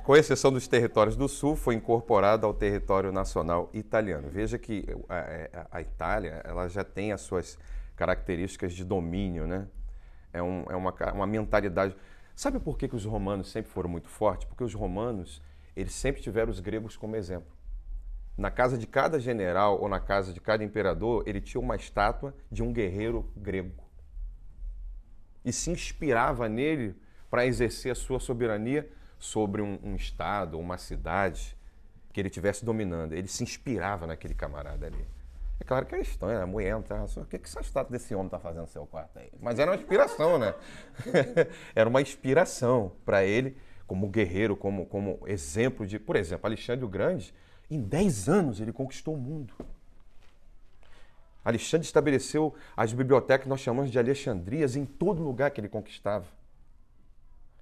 [0.03, 4.29] Com, exceção dos territórios do Sul, foi incorporado ao território nacional italiano.
[4.29, 5.19] Veja que a,
[5.61, 7.57] a- a Itália ela já tem as suas
[7.95, 9.69] características de domínio, né?
[10.33, 11.97] É, um- é uma, uma mentalidade.
[12.35, 14.49] Sabe por que, que os romanos sempre foram muito fortes?
[14.49, 15.41] Porque os romanos
[15.77, 17.53] eles sempre tiveram os gregos como exemplo.
[18.37, 22.35] Na casa de cada general ou na casa de cada imperador, ele tinha uma estátua
[22.51, 23.85] de um guerreiro grego
[25.45, 26.97] e se inspirava nele
[27.31, 31.57] para exercer a sua soberania sobre um, um estado, uma cidade
[32.13, 33.13] que ele estivesse dominando.
[33.13, 35.07] Ele se inspirava naquele camarada ali.
[35.61, 38.27] É claro que é estranho, a mulher tá, o que, que essa estátua desse homem
[38.27, 39.31] está fazendo no seu quarto aí?
[39.41, 40.55] Mas era uma inspiração, né?
[41.75, 45.99] era uma inspiração para ele como guerreiro, como, como exemplo de...
[45.99, 47.35] Por exemplo, Alexandre o Grande,
[47.69, 49.53] em 10 anos ele conquistou o mundo.
[51.45, 56.27] Alexandre estabeleceu as bibliotecas que nós chamamos de Alexandrias em todo lugar que ele conquistava.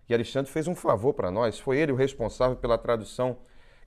[0.08, 3.38] E Alexandre fez um favor para nós, foi ele o responsável pela tradução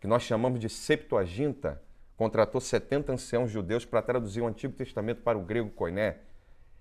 [0.02, 1.82] que nós chamamos de Septuaginta,
[2.18, 6.18] contratou 70 anciãos judeus para traduzir o Antigo Testamento para o grego koiné,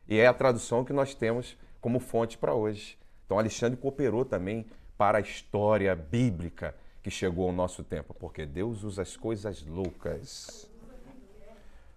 [0.09, 2.98] e é a tradução que nós temos como fonte para hoje.
[3.24, 8.83] Então Alexandre cooperou também para a história bíblica que chegou ao nosso tempo, porque Deus
[8.83, 10.68] usa as coisas loucas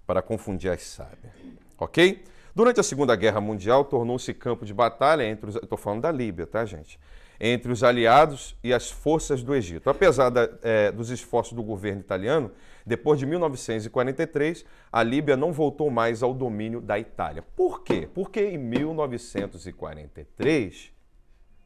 [0.06, 1.34] para confundir as sábias.
[1.78, 2.24] Ok?
[2.54, 5.56] Durante a Segunda Guerra Mundial, tornou-se campo de batalha entre os.
[5.56, 7.00] Estou falando da Líbia, tá, gente?
[7.44, 9.90] Entre os aliados e as forças do Egito.
[9.90, 12.52] Apesar da, eh, dos esforços do governo italiano,
[12.86, 17.42] depois de 1943, a Líbia não voltou mais ao domínio da Itália.
[17.56, 18.08] Por quê?
[18.14, 20.92] Porque em 1943,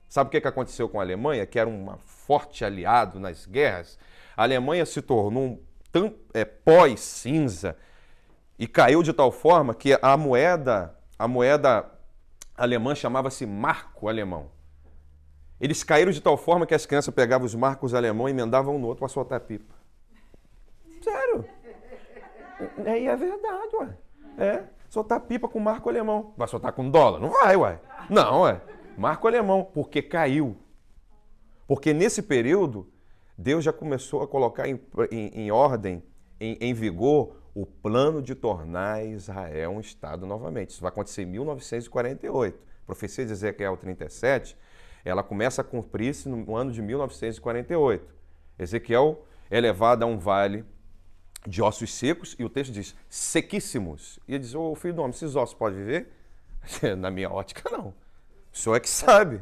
[0.08, 4.00] sabe o que que aconteceu com a Alemanha, que era um forte aliado nas guerras?
[4.38, 5.60] A Alemanha se tornou um
[6.34, 7.76] eh, pós-cinza
[8.58, 11.86] e caiu de tal forma que a moeda, a moeda
[12.58, 14.55] alemã chamava-se marco alemão.
[15.60, 18.80] Eles caíram de tal forma que as crianças pegavam os marcos alemão e emendavam um
[18.80, 19.74] no outro para soltar pipa.
[21.02, 21.46] Sério.
[22.86, 23.98] É, e é verdade, ué.
[24.38, 24.64] É.
[24.90, 26.34] Soltar pipa com marco alemão.
[26.38, 27.20] Vai soltar com dólar?
[27.20, 27.80] Não vai, ué.
[28.10, 28.62] Não, ué.
[28.98, 30.56] Marco alemão, porque caiu.
[31.68, 32.90] Porque nesse período,
[33.38, 34.80] Deus já começou a colocar em,
[35.12, 36.04] em- em ordem,
[36.40, 40.72] em, em vigor, o plano de tornar Israel um Estado novamente.
[40.72, 42.58] Isso vai acontecer em 1948.
[42.84, 44.56] A profecia de Ezequiel 37,
[45.06, 48.14] ela começa a cumprir-se no ano de 1948.
[48.58, 50.66] Ezequiel é levado a um vale
[51.48, 54.20] de ossos secos, e o texto diz sequíssimos.
[54.28, 56.12] E ele diz: Ô filho do homem, esses ossos podem viver?
[56.98, 57.94] Na minha ótica, não.
[58.52, 59.42] O senhor é que sabe.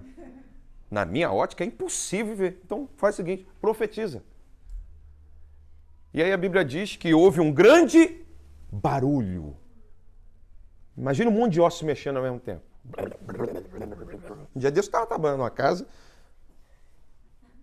[0.92, 2.60] Na minha ótica, é impossível viver.
[2.66, 4.22] Então faz o seguinte: profetiza.
[6.14, 8.24] E aí a Bíblia diz que houve um grande
[8.72, 9.56] barulho.
[10.96, 12.62] Imagina um monte de ossos mexendo ao mesmo tempo.
[14.56, 15.88] Um dia desse eu estava trabalhando numa casa,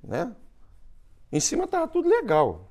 [0.03, 0.35] né?
[1.33, 2.66] Em cima estava tudo legal.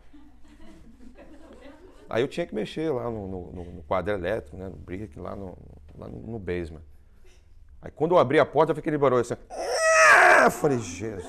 [2.09, 4.67] Aí eu tinha que mexer lá no, no- no- quadro elétrico, né?
[4.67, 5.57] No brick, lá no,
[5.97, 6.81] lá no, basement.
[7.81, 9.35] Aí quando eu abri a porta, eu vi aquele barulho assim.
[9.49, 10.49] Ah!
[10.49, 11.25] Falei, Jesus.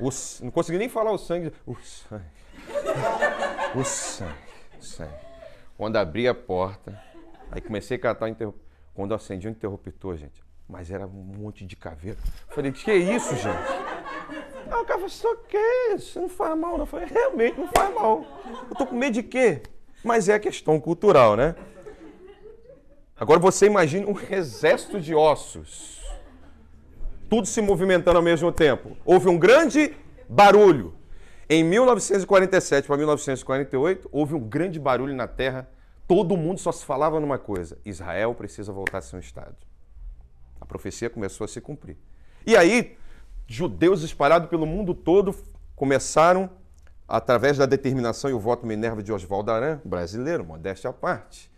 [0.00, 0.08] O
[0.44, 1.52] não consegui nem falar o sangue.
[1.66, 2.24] O sangue.
[3.74, 4.34] O sangue.
[4.78, 5.14] O sangue.
[5.76, 7.00] Quando abri a porta,
[7.50, 8.63] aí comecei a catar o interruptor.
[8.94, 12.18] Quando eu acendi o interruptor, gente, mas era um monte de caveira.
[12.48, 13.84] Eu falei, que é isso, gente?
[14.70, 15.94] Ah, o cara falou, isso o quê?
[15.96, 16.80] Isso não faz mal, não.
[16.80, 18.24] Eu falei, realmente não faz mal.
[18.70, 19.62] Eu tô com medo de quê?
[20.02, 21.54] Mas é a questão cultural, né?
[23.16, 26.02] Agora você imagine um exército de ossos.
[27.28, 28.96] Tudo se movimentando ao mesmo tempo.
[29.04, 29.96] Houve um grande
[30.28, 30.94] barulho.
[31.48, 35.68] Em 1947 para 1948, houve um grande barulho na terra.
[36.06, 39.56] Todo mundo só se falava numa coisa: Israel precisa voltar a ser um Estado.
[40.60, 41.96] A profecia começou a se cumprir.
[42.46, 42.96] E aí,
[43.46, 45.34] judeus espalhados pelo mundo todo
[45.74, 46.50] começaram,
[47.06, 51.50] através da determinação e o voto Minerva de Oswaldo Aran, brasileiro, modéstia à parte.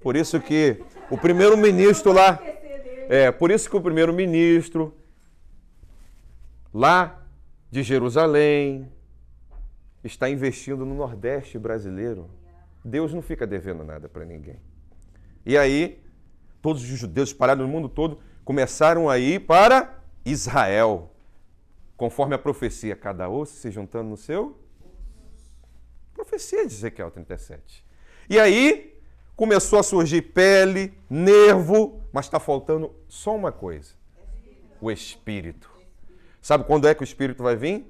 [0.00, 2.38] Por isso que o primeiro-ministro lá,
[3.08, 4.94] é, por isso que o primeiro-ministro
[6.72, 7.22] lá
[7.70, 8.92] de Jerusalém
[10.02, 12.28] está investindo no Nordeste brasileiro.
[12.84, 14.60] Deus não fica devendo nada para ninguém.
[15.46, 16.02] E aí,
[16.60, 21.10] todos os judeus espalhados no mundo todo começaram a ir para Israel.
[21.96, 24.58] Conforme a profecia, cada osso se juntando no seu.
[26.12, 27.84] Profecia de Ezequiel 37.
[28.28, 29.00] E aí
[29.34, 33.94] começou a surgir pele, nervo, mas está faltando só uma coisa:
[34.80, 35.70] o Espírito.
[36.40, 37.86] Sabe quando é que o Espírito vai vir?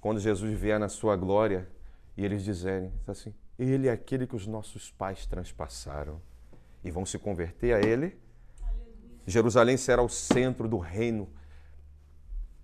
[0.00, 1.66] Quando Jesus vier na sua glória
[2.16, 6.20] e eles dizerem assim: Ele é aquele que os nossos pais transpassaram
[6.82, 8.16] e vão se converter a Ele.
[9.26, 11.28] Jerusalém será o centro do reino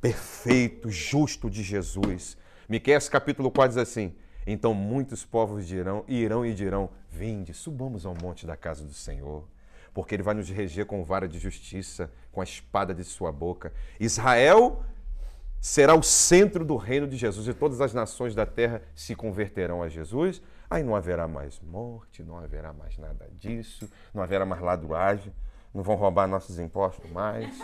[0.00, 2.36] perfeito, justo de Jesus.
[2.68, 4.14] Miqueias capítulo 4 diz assim:
[4.46, 9.46] Então muitos povos dirão, irão e dirão: Vinde, subamos ao monte da casa do Senhor,
[9.94, 13.72] porque ele vai nos reger com vara de justiça, com a espada de sua boca.
[13.98, 14.84] Israel
[15.60, 19.82] será o centro do reino de Jesus e todas as nações da terra se converterão
[19.82, 20.42] a Jesus.
[20.70, 25.34] Aí não haverá mais morte, não haverá mais nada disso, não haverá mais ladruagem,
[25.74, 27.58] não vão roubar nossos impostos mais,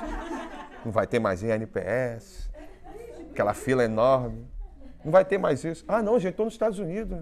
[0.85, 2.51] não vai ter mais INPS,
[3.31, 4.45] aquela fila enorme.
[5.05, 5.85] Não vai ter mais isso.
[5.87, 7.17] Ah, não, gente, estou nos Estados Unidos.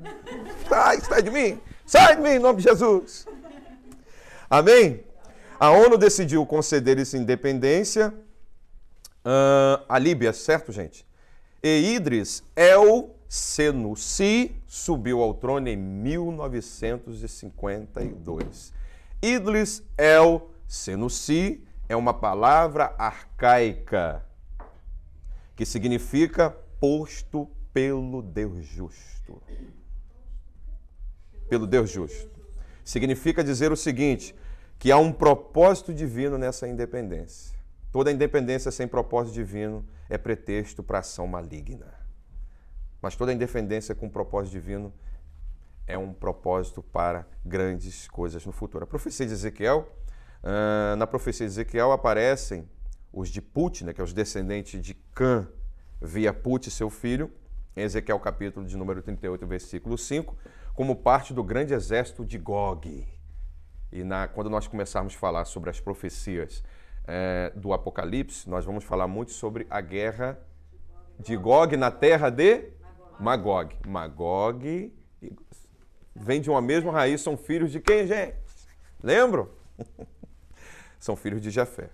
[0.66, 1.61] Sai, sai de mim!
[1.85, 3.27] Sai de mim, em nome de Jesus!
[4.49, 5.05] Amém?
[5.61, 8.09] A ONU decidiu conceder essa independência
[9.25, 11.07] uh, à Líbia, certo, gente?
[11.62, 18.73] E Idris El Senussi subiu ao trono em 1952.
[19.23, 24.27] Idris El Senussi é uma palavra arcaica
[25.55, 29.41] que significa posto pelo Deus justo.
[31.49, 32.43] Pelo Deus justo.
[32.85, 34.35] Significa dizer o seguinte:
[34.77, 37.57] que há um propósito divino nessa independência.
[37.93, 42.04] Toda independência sem propósito divino é pretexto para ação maligna.
[43.05, 44.90] Mas toda independência com propósito divino
[45.87, 48.85] é um propósito para grandes coisas no futuro.
[48.85, 49.95] A profecia de Ezequiel,
[50.43, 52.67] uh, na profecia de Ezequiel aparecem
[53.12, 55.47] os de Put, né, que é os descendentes de Cã,
[56.01, 57.31] via Put, seu filho,
[57.77, 60.35] em Ezequiel capítulo de número 38, versículo 5,
[60.73, 63.07] como parte do grande exército de Gog.
[63.93, 66.64] E na, quando nós começarmos a falar sobre as profecias
[67.07, 70.38] é, do Apocalipse, nós vamos falar muito sobre a guerra
[71.21, 72.73] de Gog na terra de
[73.18, 73.77] Magog.
[73.87, 74.92] Magog
[76.14, 78.37] vem de uma mesma raiz, são filhos de quem, gente?
[79.03, 79.48] Lembram?
[80.98, 81.90] são filhos de Jafé.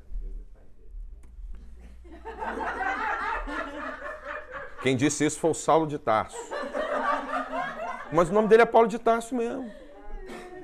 [4.83, 6.37] Quem disse isso foi o Saulo de Tarso.
[8.13, 9.71] Mas o nome dele é Paulo de Tarso mesmo.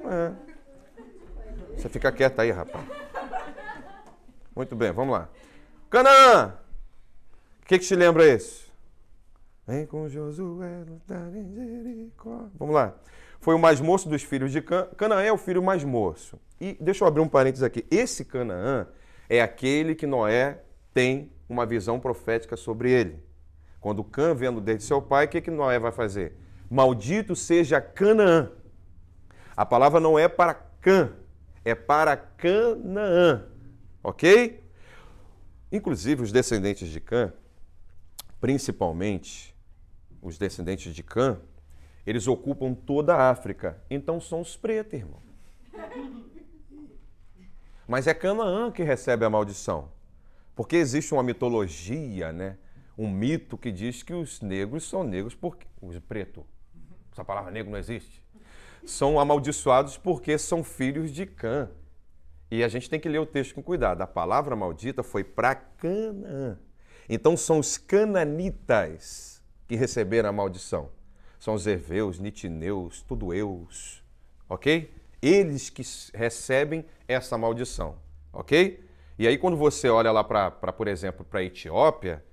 [0.05, 0.33] É.
[1.77, 2.85] Você fica quieto aí, rapaz.
[4.55, 5.29] Muito bem, vamos lá.
[5.91, 6.59] Canaã!
[7.63, 8.66] O que, que te lembra isso?
[9.67, 12.49] Vem com Josué lutar em Jericó.
[12.57, 12.95] Vamos lá.
[13.41, 14.89] Foi o mais moço dos filhos de Canaã.
[14.97, 16.39] Canaã é o filho mais moço.
[16.61, 17.85] E deixa eu abrir um parênteses aqui.
[17.91, 18.87] Esse Canaã
[19.29, 20.63] é aquele que Noé
[20.95, 23.21] tem uma visão profética sobre ele.
[23.81, 26.37] Quando Cã vendo desde seu pai, o que, que Noé vai fazer?
[26.71, 28.53] Maldito seja Canaã.
[29.57, 31.13] A palavra não é para Cã,
[31.65, 33.47] é para Canaã.
[34.03, 34.63] Ok?
[35.73, 37.33] Inclusive, os descendentes de Cã,
[38.41, 39.56] principalmente
[40.27, 41.41] os descendentes de Cã,
[42.07, 43.83] eles ocupam toda a África.
[43.89, 45.23] Então são os pretos, irmão.
[47.87, 49.91] Mas é Canaã que recebe a maldição.
[50.55, 52.59] Porque existe uma mitologia, né?
[52.99, 55.67] um mito que diz que os negros são negros porque.
[55.81, 56.45] Os preto.
[57.13, 58.25] Essa palavra negro não existe.
[58.85, 61.71] São amaldiçoados porque são filhos de Cã.
[62.51, 64.01] E a gente tem que ler o texto com cuidado.
[64.01, 66.59] A palavra maldita foi para Canaã.
[67.09, 69.36] Então são os cananitas
[69.67, 70.91] que receberam a maldição.
[71.39, 74.03] São os heveus, nitineus, tudoeus,
[74.49, 74.93] ok?
[75.21, 75.83] Eles que
[76.15, 77.97] recebem essa maldição,
[78.33, 78.85] ok?
[79.19, 82.25] E aí quando você olha lá para, por exemplo, para a Etiópia,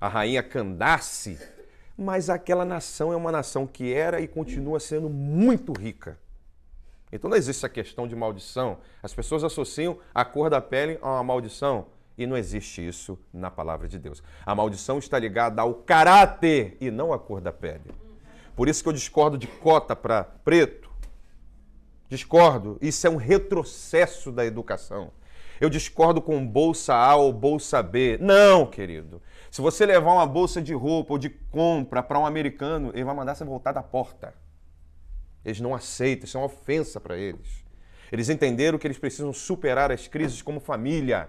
[0.00, 1.38] a rainha Candace,
[1.96, 6.18] mas aquela nação é uma nação que era e continua sendo muito rica.
[7.12, 8.78] Então não existe a questão de maldição.
[9.02, 11.86] As pessoas associam a cor da pele a uma maldição.
[12.16, 14.22] E não existe isso na palavra de Deus.
[14.44, 17.90] A maldição está ligada ao caráter e não à cor da pele.
[18.54, 20.90] Por isso que eu discordo de cota para preto.
[22.08, 22.78] Discordo.
[22.82, 25.10] Isso é um retrocesso da educação.
[25.58, 28.18] Eu discordo com bolsa A ou bolsa B.
[28.20, 29.22] Não, querido.
[29.50, 33.14] Se você levar uma bolsa de roupa ou de compra para um americano, ele vai
[33.14, 34.34] mandar você voltar da porta.
[35.44, 37.64] Eles não aceitam, isso é uma ofensa para eles.
[38.10, 41.28] Eles entenderam que eles precisam superar as crises como família.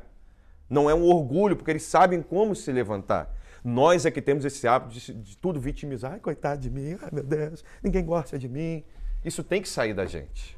[0.70, 3.34] Não é um orgulho, porque eles sabem como se levantar.
[3.64, 6.14] Nós é que temos esse hábito de, de tudo vitimizar.
[6.14, 8.84] Ai, coitado de mim, ai meu Deus, ninguém gosta de mim.
[9.24, 10.58] Isso tem que sair da gente.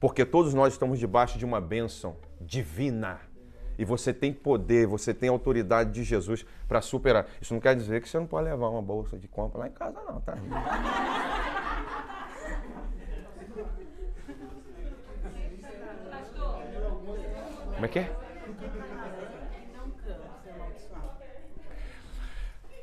[0.00, 3.20] Porque todos nós estamos debaixo de uma bênção divina.
[3.78, 7.26] E você tem poder, você tem autoridade de Jesus para superar.
[7.40, 9.72] Isso não quer dizer que você não pode levar uma bolsa de compra lá em
[9.72, 10.36] casa, não, tá?
[17.74, 18.27] Como é que é?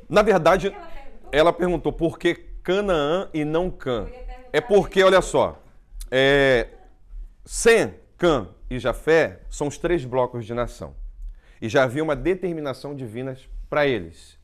[0.08, 0.76] Na verdade,
[1.32, 4.08] ela perguntou por que Canaã e não Cã.
[4.52, 5.62] É porque, olha só,
[6.10, 6.68] é,
[7.44, 10.96] Sem, Cã e Jafé são os três blocos de nação.
[11.62, 13.38] E já havia uma determinação divina
[13.70, 14.38] para eles.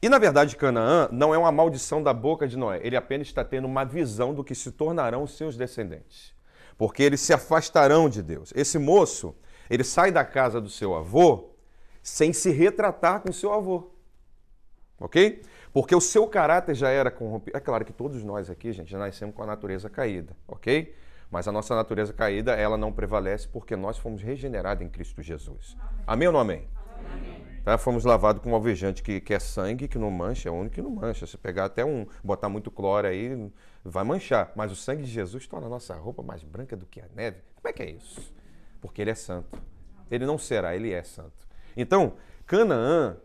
[0.00, 3.44] E na verdade, Canaã não é uma maldição da boca de Noé, ele apenas está
[3.44, 6.34] tendo uma visão do que se tornarão seus descendentes.
[6.76, 8.52] Porque eles se afastarão de Deus.
[8.56, 9.36] Esse moço,
[9.70, 11.50] ele sai da casa do seu avô
[12.02, 13.91] sem se retratar com seu avô.
[15.02, 15.42] Ok?
[15.72, 17.56] Porque o seu caráter já era corrompido.
[17.56, 20.94] É claro que todos nós aqui, gente, já nascemos com a natureza caída, ok?
[21.28, 25.76] Mas a nossa natureza caída, ela não prevalece porque nós fomos regenerados em Cristo Jesus.
[26.06, 26.68] Amém, ou não amém?
[27.10, 27.42] amém.
[27.64, 27.78] Tá?
[27.78, 30.74] Fomos lavados com um alvejante que, que é sangue, que não mancha, é o único
[30.74, 31.26] que não mancha.
[31.26, 33.50] Se pegar até um, botar muito cloro aí,
[33.84, 34.52] vai manchar.
[34.54, 37.38] Mas o sangue de Jesus torna a nossa roupa mais branca do que a neve.
[37.56, 38.32] Como é que é isso?
[38.80, 39.58] Porque ele é santo.
[40.10, 41.48] Ele não será, ele é santo.
[41.76, 42.14] Então,
[42.46, 43.16] Canaã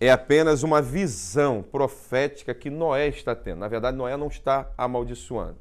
[0.00, 3.58] é apenas uma visão profética que Noé está tendo.
[3.58, 5.58] Na verdade, Noé não está amaldiçoando.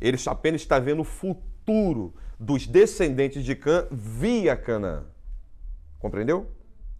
[0.00, 5.04] Ele apenas está vendo o futuro dos descendentes de Cã via Canaã.
[5.98, 6.50] Compreendeu?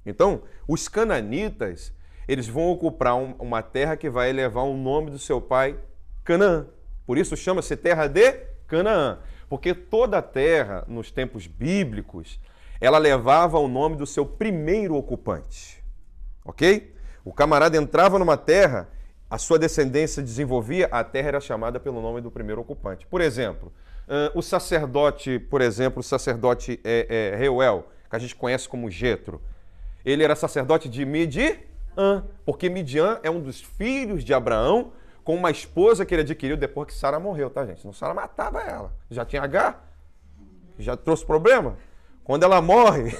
[0.06, 1.92] Então, os cananitas,
[2.26, 5.78] eles vão ocupar um, uma terra que vai levar o nome do seu pai,
[6.24, 6.66] Canaã.
[7.04, 8.32] Por isso chama-se terra de
[8.66, 9.18] Canaã.
[9.48, 12.40] Porque toda a terra, nos tempos bíblicos,
[12.80, 15.82] ela levava o nome do seu primeiro ocupante
[16.45, 16.95] ok?
[17.24, 18.88] O camarada entrava numa terra,
[19.30, 23.07] a sua descendência desenvolvia, a terra era chamada pelo nome do primeiro ocupante.
[23.07, 23.72] Por exemplo,
[24.09, 28.90] uh, o sacerdote, por exemplo, o sacerdote é, é, Reuel, que a gente conhece como
[28.90, 29.40] Jetro,
[30.05, 31.57] ele era sacerdote de Midian,
[32.45, 36.88] porque Midian é um dos filhos de Abraão, com uma esposa que ele adquiriu depois
[36.88, 37.84] que Sara morreu, tá, gente?
[37.84, 38.93] Não Sara matava ela.
[39.11, 39.80] Já tinha H,
[40.78, 41.76] já trouxe problema.
[42.24, 43.12] Quando ela morre,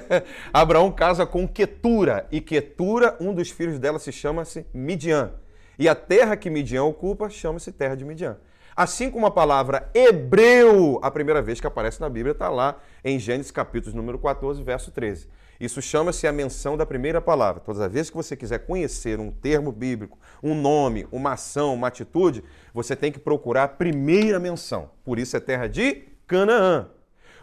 [0.52, 5.32] Abraão casa com Quetura, e Quetura, um dos filhos dela, se chama-se Midian.
[5.78, 8.36] E a terra que Midian ocupa chama-se terra de Midian.
[8.76, 13.18] Assim como a palavra hebreu, a primeira vez que aparece na Bíblia, está lá em
[13.18, 15.26] Gênesis capítulo número 14, verso 13.
[15.58, 17.60] Isso chama-se a menção da primeira palavra.
[17.60, 21.88] Todas as vezes que você quiser conhecer um termo bíblico, um nome, uma ação, uma
[21.88, 24.90] atitude, você tem que procurar a primeira menção.
[25.04, 26.88] Por isso é terra de Canaã.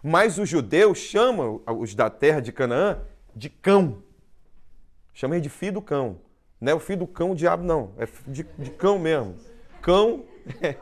[0.04, 3.00] Mas os judeus chamam os da terra de Canaã
[3.36, 4.04] de cão.
[5.14, 6.20] Chamam de filho do cão.
[6.60, 7.92] Não é o filho do cão, o diabo não.
[7.98, 9.36] É de, de cão mesmo.
[9.82, 10.26] Cão
[10.62, 10.76] é,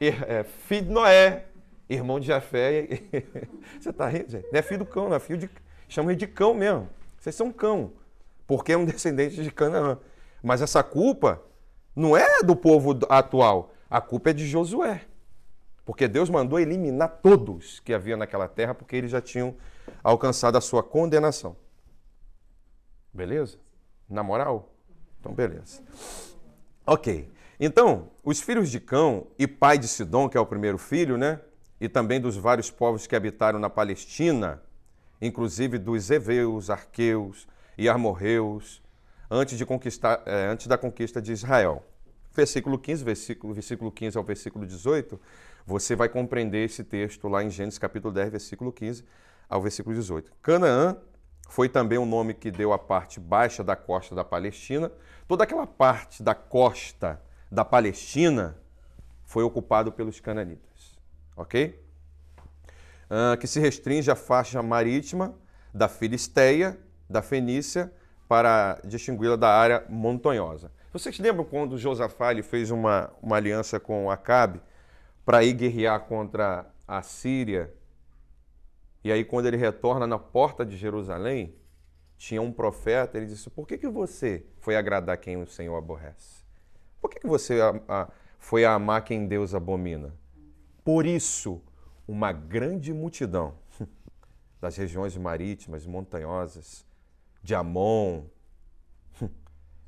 [0.00, 1.46] é, filho de Noé,
[1.88, 2.88] irmão de Jafé.
[3.78, 4.46] Você está rindo, gente?
[4.50, 5.50] Não é filho do cão, não é filho de.
[5.88, 6.88] Chamam de cão mesmo.
[7.18, 7.92] Vocês são cão.
[8.46, 9.98] Porque é um descendente de Canaã.
[10.42, 11.42] Mas essa culpa
[11.94, 13.72] não é do povo atual.
[13.88, 15.02] A culpa é de Josué.
[15.84, 19.54] Porque Deus mandou eliminar todos que havia naquela terra, porque eles já tinham
[20.02, 21.56] alcançado a sua condenação.
[23.12, 23.58] Beleza?
[24.08, 24.74] Na moral?
[25.20, 25.82] Então, beleza.
[26.86, 27.30] Ok.
[27.60, 31.40] Então, os filhos de Cão e pai de Sidom, que é o primeiro filho, né?
[31.80, 34.62] E também dos vários povos que habitaram na Palestina,
[35.20, 38.82] inclusive dos Eveus, Arqueus e Amorreus,
[39.30, 41.84] antes, de conquistar, é, antes da conquista de Israel.
[42.34, 45.20] Versículo 15, versículo, versículo 15 ao versículo 18,
[45.66, 49.04] você vai compreender esse texto lá em Gênesis capítulo 10, versículo 15
[49.48, 50.32] ao versículo 18.
[50.42, 50.96] Canaã
[51.48, 54.90] foi também o nome que deu a parte baixa da costa da Palestina.
[55.26, 58.56] Toda aquela parte da costa da Palestina
[59.24, 60.98] foi ocupado pelos cananitas,
[61.36, 61.80] ok?
[63.04, 65.34] Uh, que se restringe à faixa marítima
[65.72, 67.92] da Filisteia, da Fenícia,
[68.28, 70.72] para distingui-la da área montanhosa.
[70.92, 74.60] Vocês lembram quando Josafá fez uma, uma aliança com Acabe?
[75.24, 77.72] Para ir guerrear contra a Síria.
[79.02, 81.54] E aí, quando ele retorna na porta de Jerusalém,
[82.16, 86.44] tinha um profeta, ele disse: Por que, que você foi agradar quem o Senhor aborrece?
[87.00, 87.58] Por que, que você
[88.38, 90.14] foi a amar quem Deus abomina?
[90.82, 91.62] Por isso,
[92.06, 93.54] uma grande multidão
[94.60, 96.86] das regiões marítimas, montanhosas,
[97.42, 98.24] de Amon,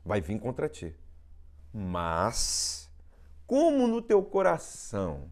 [0.05, 0.95] vai vir contra ti.
[1.72, 2.86] Mas
[3.47, 5.30] como no teu coração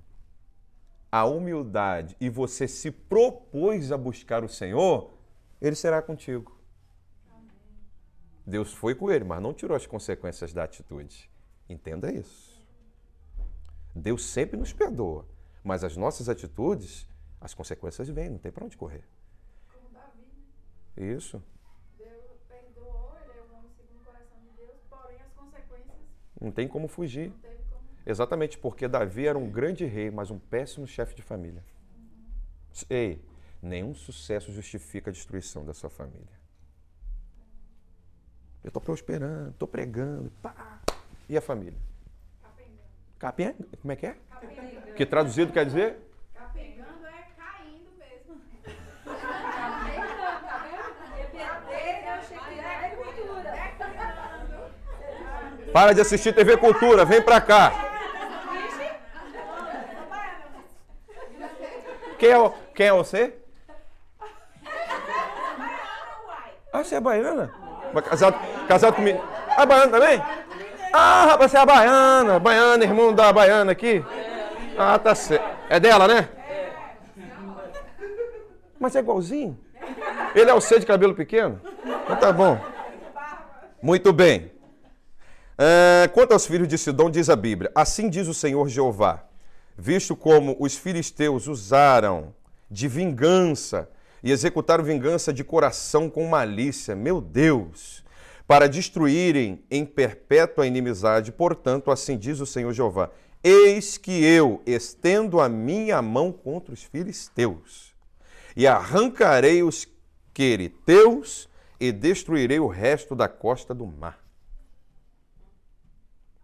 [1.10, 5.12] a humildade e você se propôs a buscar o Senhor,
[5.60, 6.58] ele será contigo.
[8.46, 11.30] Deus foi com ele, mas não tirou as consequências da atitude.
[11.68, 12.62] Entenda isso.
[13.94, 15.26] Deus sempre nos perdoa,
[15.62, 17.06] mas as nossas atitudes
[17.40, 19.04] as consequências vêm, não tem para onde correr.
[19.72, 20.22] Como Davi,
[20.96, 21.12] né?
[21.14, 21.42] Isso.
[21.98, 25.96] Deus perdoou, ele é um homem segundo o coração de Deus, porém as consequências
[26.40, 27.28] Não tem como fugir.
[27.28, 27.53] não como.
[28.06, 31.64] Exatamente porque Davi era um grande rei, mas um péssimo chefe de família.
[32.90, 33.24] Ei,
[33.62, 36.44] nenhum sucesso justifica a destruição da sua família.
[38.62, 40.80] Eu estou prosperando, estou pregando, pá.
[41.28, 41.78] E a família?
[43.18, 43.54] Capenga.
[43.80, 44.16] Como é que é?
[44.96, 45.96] Que traduzido quer dizer?
[46.34, 48.40] Capengando é caindo mesmo.
[55.72, 57.83] Para de assistir TV Cultura, vem pra cá.
[62.24, 63.34] Quem é, o- quem é você?
[66.72, 67.52] Ah, você é baiana?
[68.08, 69.22] Casado, casado comigo.
[69.54, 70.22] Ah, baiana também?
[70.90, 72.38] Ah, rapaz, você é a baiana.
[72.38, 74.02] Baiana, irmão da baiana aqui.
[74.78, 75.44] Ah, tá certo.
[75.68, 76.30] É dela, né?
[78.80, 79.60] Mas é igualzinho.
[80.34, 81.60] Ele é o C de cabelo pequeno?
[82.04, 82.58] Então tá bom.
[83.82, 84.50] Muito bem.
[85.58, 89.24] Ah, quanto aos filhos de Sidom, diz a Bíblia: Assim diz o Senhor Jeová,
[89.76, 92.34] visto como os filisteus usaram
[92.70, 93.88] de vingança
[94.22, 98.02] e executaram vingança de coração com malícia, meu Deus,
[98.46, 103.10] para destruírem em perpétua inimizade, portanto, assim diz o Senhor Jeová:
[103.42, 107.94] Eis que eu estendo a minha mão contra os filisteus
[108.56, 109.86] e arrancarei os
[110.32, 111.48] queriteus
[111.78, 114.18] e destruirei o resto da costa do mar.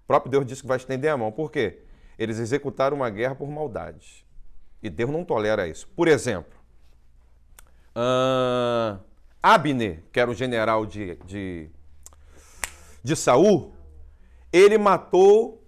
[0.04, 1.30] O próprio Deus disse que vai estender a mão.
[1.30, 1.80] Por quê?
[2.20, 4.26] Eles executaram uma guerra por maldade.
[4.82, 5.88] E Deus não tolera isso.
[5.96, 6.52] Por exemplo,
[7.94, 8.98] ah,
[9.42, 11.70] Abner, que era o general de, de,
[13.02, 13.72] de Saul,
[14.52, 15.64] ele matou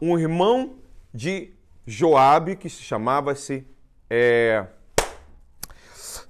[0.00, 0.78] um irmão
[1.12, 1.52] de
[1.86, 3.66] Joabe, que se chamava-se.
[4.08, 4.66] É...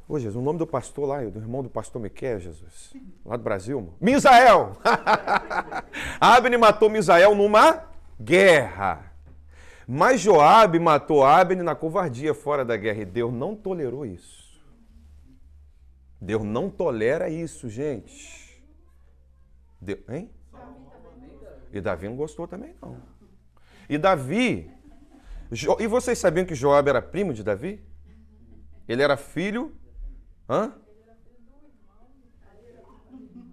[0.09, 2.93] Ô, Jesus, o nome do pastor lá, do irmão do pastor Miquel, Jesus,
[3.25, 3.95] lá do Brasil, mano.
[4.01, 4.77] Misael!
[6.21, 9.13] Abner matou Misael numa guerra.
[9.87, 14.61] Mas Joabe matou Abner na covardia fora da guerra e Deus não tolerou isso.
[16.21, 18.61] Deus não tolera isso, gente.
[20.09, 20.31] Hein?
[21.73, 23.01] E Davi não gostou também, não.
[23.89, 24.71] E Davi.
[25.53, 27.85] Jo- e vocês sabiam que Joabe era primo de Davi?
[28.89, 29.77] Ele era filho.
[30.49, 30.73] Hã?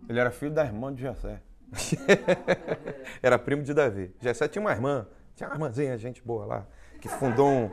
[0.10, 1.42] Ele era filho da irmã de Jessé.
[3.22, 4.14] era primo de Davi.
[4.22, 5.08] Jessé tinha uma irmã.
[5.36, 6.68] Tinha uma irmãzinha, gente boa lá,
[7.02, 7.72] que fundou um,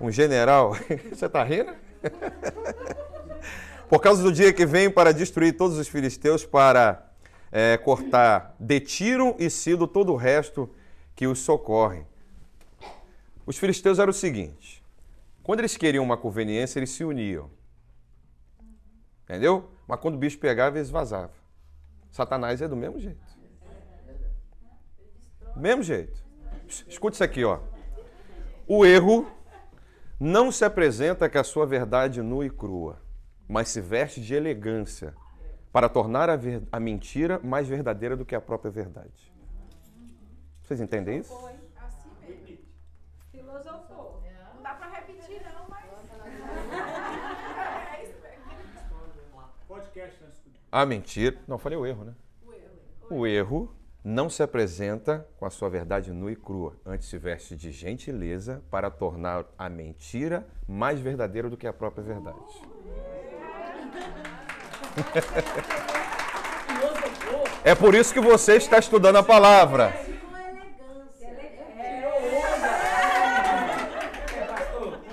[0.00, 0.76] um general.
[1.10, 1.74] Você tá rindo?
[3.88, 7.12] Por causa do dia que vem para destruir todos os filisteus, para
[7.50, 10.70] eh, cortar de Tiro e Sido todo o resto
[11.14, 12.06] que os socorre.
[13.44, 14.82] Os filisteus eram o seguinte:
[15.42, 17.50] quando eles queriam uma conveniência, eles se uniam.
[19.24, 19.68] Entendeu?
[19.86, 21.36] Mas quando o bicho pegava, eles vazavam.
[22.10, 23.31] Satanás é do mesmo jeito.
[25.56, 26.22] Mesmo jeito.
[26.88, 27.60] Escute isso aqui, ó.
[28.66, 29.26] O erro
[30.18, 33.00] não se apresenta com a sua verdade nua e crua,
[33.48, 35.14] mas se veste de elegância
[35.72, 39.32] para tornar a, ver- a mentira mais verdadeira do que a própria verdade.
[40.62, 41.34] Vocês entendem isso?
[41.76, 42.58] Assim mesmo.
[43.30, 44.22] Filosofou.
[44.54, 45.84] Não dá pra repetir, não, mas.
[47.98, 49.42] É isso mesmo.
[49.68, 50.30] Podcast, né?
[50.70, 51.36] A mentira.
[51.46, 52.14] Não, falei o erro, né?
[53.10, 53.74] O erro
[54.04, 58.62] não se apresenta com a sua verdade nua e crua, antes se veste de gentileza
[58.70, 62.36] para tornar a mentira mais verdadeira do que a própria verdade.
[67.64, 69.94] É por isso que você está estudando a palavra.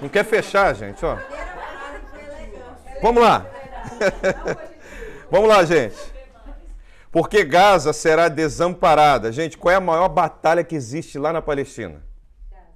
[0.01, 1.15] Não quer fechar, gente, ó.
[3.03, 3.45] Vamos lá.
[5.29, 5.95] Vamos lá, gente.
[7.11, 9.31] Porque Gaza será desamparada.
[9.31, 12.03] Gente, qual é a maior batalha que existe lá na Palestina?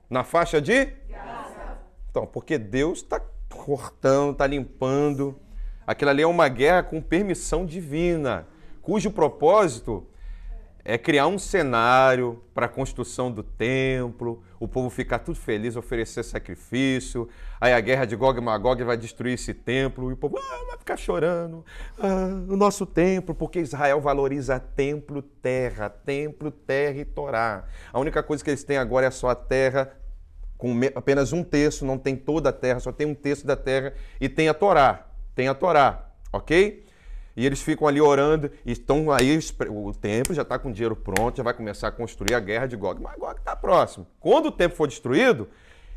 [0.10, 0.86] Na faixa de?
[1.10, 1.78] Gaza.
[2.10, 5.40] Então, porque Deus está cortando, está limpando.
[5.86, 8.48] Aquilo ali é uma guerra com permissão divina,
[8.82, 10.08] cujo propósito
[10.86, 16.24] é criar um cenário para a construção do templo, o povo ficar tudo feliz, oferecer
[16.24, 17.30] sacrifício,
[17.60, 20.66] aí a guerra de Gog e Magog vai destruir esse templo, e o povo ah,
[20.68, 21.66] vai ficar chorando,
[21.98, 27.66] ah, o nosso templo, porque Israel valoriza templo, terra, templo, terra e Torá.
[27.92, 29.90] A única coisa que eles têm agora é só a terra,
[30.58, 33.94] com apenas um terço, não tem toda a terra, só tem um terço da terra,
[34.20, 36.83] e tem a Torá, tem a Torá, ok?
[37.36, 41.38] E eles ficam ali orando e estão aí, o templo já está com dinheiro pronto,
[41.38, 43.02] já vai começar a construir a guerra de Gog.
[43.02, 44.06] Mas Gog está próximo.
[44.20, 45.50] Quando o templo for destruído,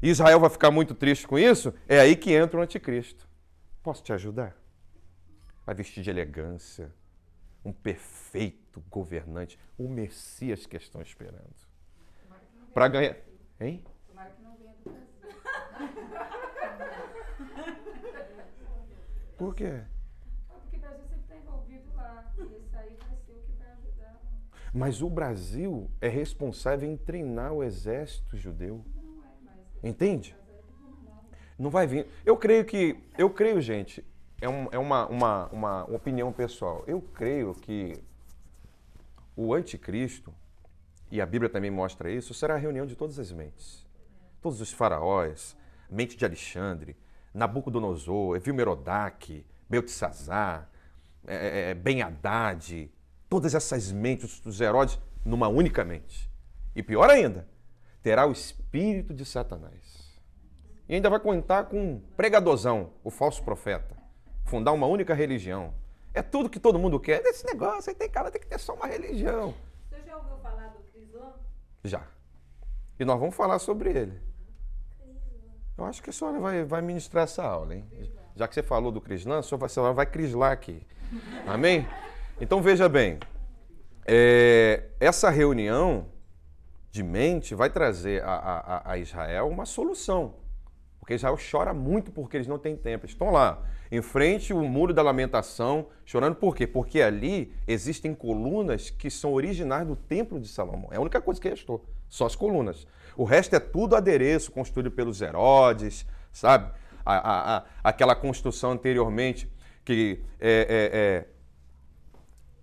[0.02, 1.74] Israel vai ficar muito triste com isso?
[1.88, 3.28] É aí que entra o anticristo.
[3.82, 4.56] Posso te ajudar?
[5.64, 6.92] Vai vestir de elegância,
[7.64, 11.54] um perfeito governante, o Messias que estão esperando.
[12.72, 13.16] Para ganhar.
[13.58, 13.82] Hein?
[14.06, 15.16] Tomara que não venha do Brasil.
[19.36, 19.82] Por quê?
[20.48, 22.32] Porque o Brasil sempre está envolvido lá.
[22.38, 24.20] E esse aí vai ser o que vai ajudar.
[24.76, 28.84] Mas o Brasil é responsável em treinar o exército judeu.
[29.82, 30.36] Entende?
[31.58, 32.06] Não vai vir.
[32.26, 32.94] Eu creio que.
[33.16, 34.04] Eu creio, gente.
[34.38, 36.84] É, um- é uma, uma, uma opinião pessoal.
[36.86, 37.94] Eu creio que
[39.34, 40.30] o anticristo,
[41.10, 43.86] e a Bíblia também mostra isso, será a reunião de todas as mentes.
[44.42, 45.56] Todos os faraós,
[45.90, 46.94] mente de Alexandre,
[47.32, 50.68] Nabucodonosor, Evil-Merodach, Beltesazar,
[51.26, 52.90] é, é, Ben Haddad,
[53.28, 56.30] todas essas mentes dos Herodes numa única mente.
[56.74, 57.48] E pior ainda,
[58.02, 60.20] terá o espírito de Satanás.
[60.88, 63.96] E ainda vai contar com um pregadorzão, o falso profeta.
[64.44, 65.74] Fundar uma única religião.
[66.14, 67.20] É tudo que todo mundo quer.
[67.24, 69.54] Esse negócio aí tem cara, tem que ter só uma religião.
[69.90, 71.32] Você já ouviu falar do Crislã?
[71.84, 72.06] Já.
[72.98, 74.20] E nós vamos falar sobre ele.
[75.76, 77.84] Eu acho que a senhora vai, vai ministrar essa aula, hein?
[78.34, 80.86] Já que você falou do Crislã, a senhora vai, a senhora vai crislar aqui.
[81.46, 81.86] Amém?
[82.40, 83.18] Então veja bem,
[84.06, 86.06] é, essa reunião
[86.90, 90.34] de mente vai trazer a, a- a Israel uma solução.
[90.98, 93.04] Porque Israel chora muito porque eles não têm tempo.
[93.04, 93.62] Eles estão lá,
[93.92, 96.66] em frente ao muro da lamentação, chorando por quê?
[96.66, 100.88] Porque ali existem colunas que são originais do templo de Salomão.
[100.90, 102.86] É a única coisa que restou, só as colunas.
[103.16, 106.70] O resto é tudo adereço construído pelos Herodes, sabe?
[107.04, 109.48] A- aquela construção anteriormente
[109.84, 111.26] que é, é, é,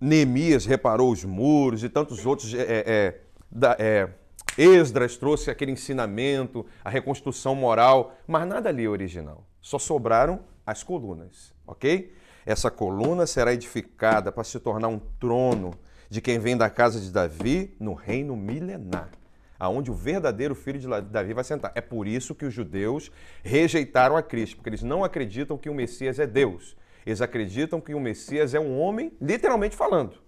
[0.00, 2.52] Neemias reparou os muros e tantos outros.
[2.54, 3.20] É, é,
[3.50, 4.08] da- é,
[4.56, 9.46] Esdras trouxe aquele ensinamento, a reconstrução moral, mas nada ali é original.
[9.60, 12.14] Só sobraram as colunas, ok?
[12.46, 15.72] Essa coluna será edificada para se tornar um trono
[16.10, 19.10] de quem vem da casa de Davi no reino milenar,
[19.58, 21.72] aonde o verdadeiro filho de Davi vai sentar.
[21.74, 23.10] É por isso que os judeus
[23.42, 26.76] rejeitaram a Cristo, porque eles não acreditam que o Messias é Deus.
[27.06, 30.18] Eles acreditam que o Messias é um homem, literalmente falando.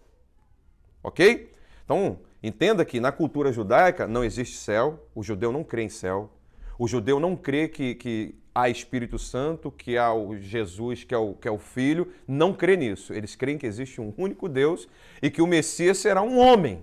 [1.02, 1.52] Ok?
[1.84, 6.30] Então, entenda que na cultura judaica não existe céu, o judeu não crê em céu,
[6.78, 11.18] o judeu não crê que, que há Espírito Santo, que há o Jesus, que é
[11.18, 13.12] o, que é o Filho, não crê nisso.
[13.12, 14.88] Eles creem que existe um único Deus
[15.22, 16.82] e que o Messias será um homem.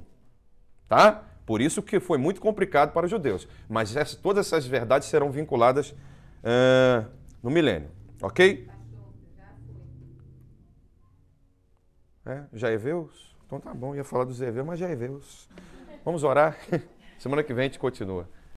[0.88, 1.24] Tá?
[1.46, 3.48] Por isso que foi muito complicado para os judeus.
[3.68, 5.94] Mas essa- todas essas verdades serão vinculadas
[6.44, 7.06] ah,
[7.42, 7.90] no milênio.
[8.22, 8.68] Ok?
[12.26, 13.36] É, já é Veus?
[13.46, 15.50] Então tá bom, ia falar dos Eveus, mas já é Veus.
[16.06, 16.58] Vamos orar.
[17.20, 18.28] Semana que vem a gente continua.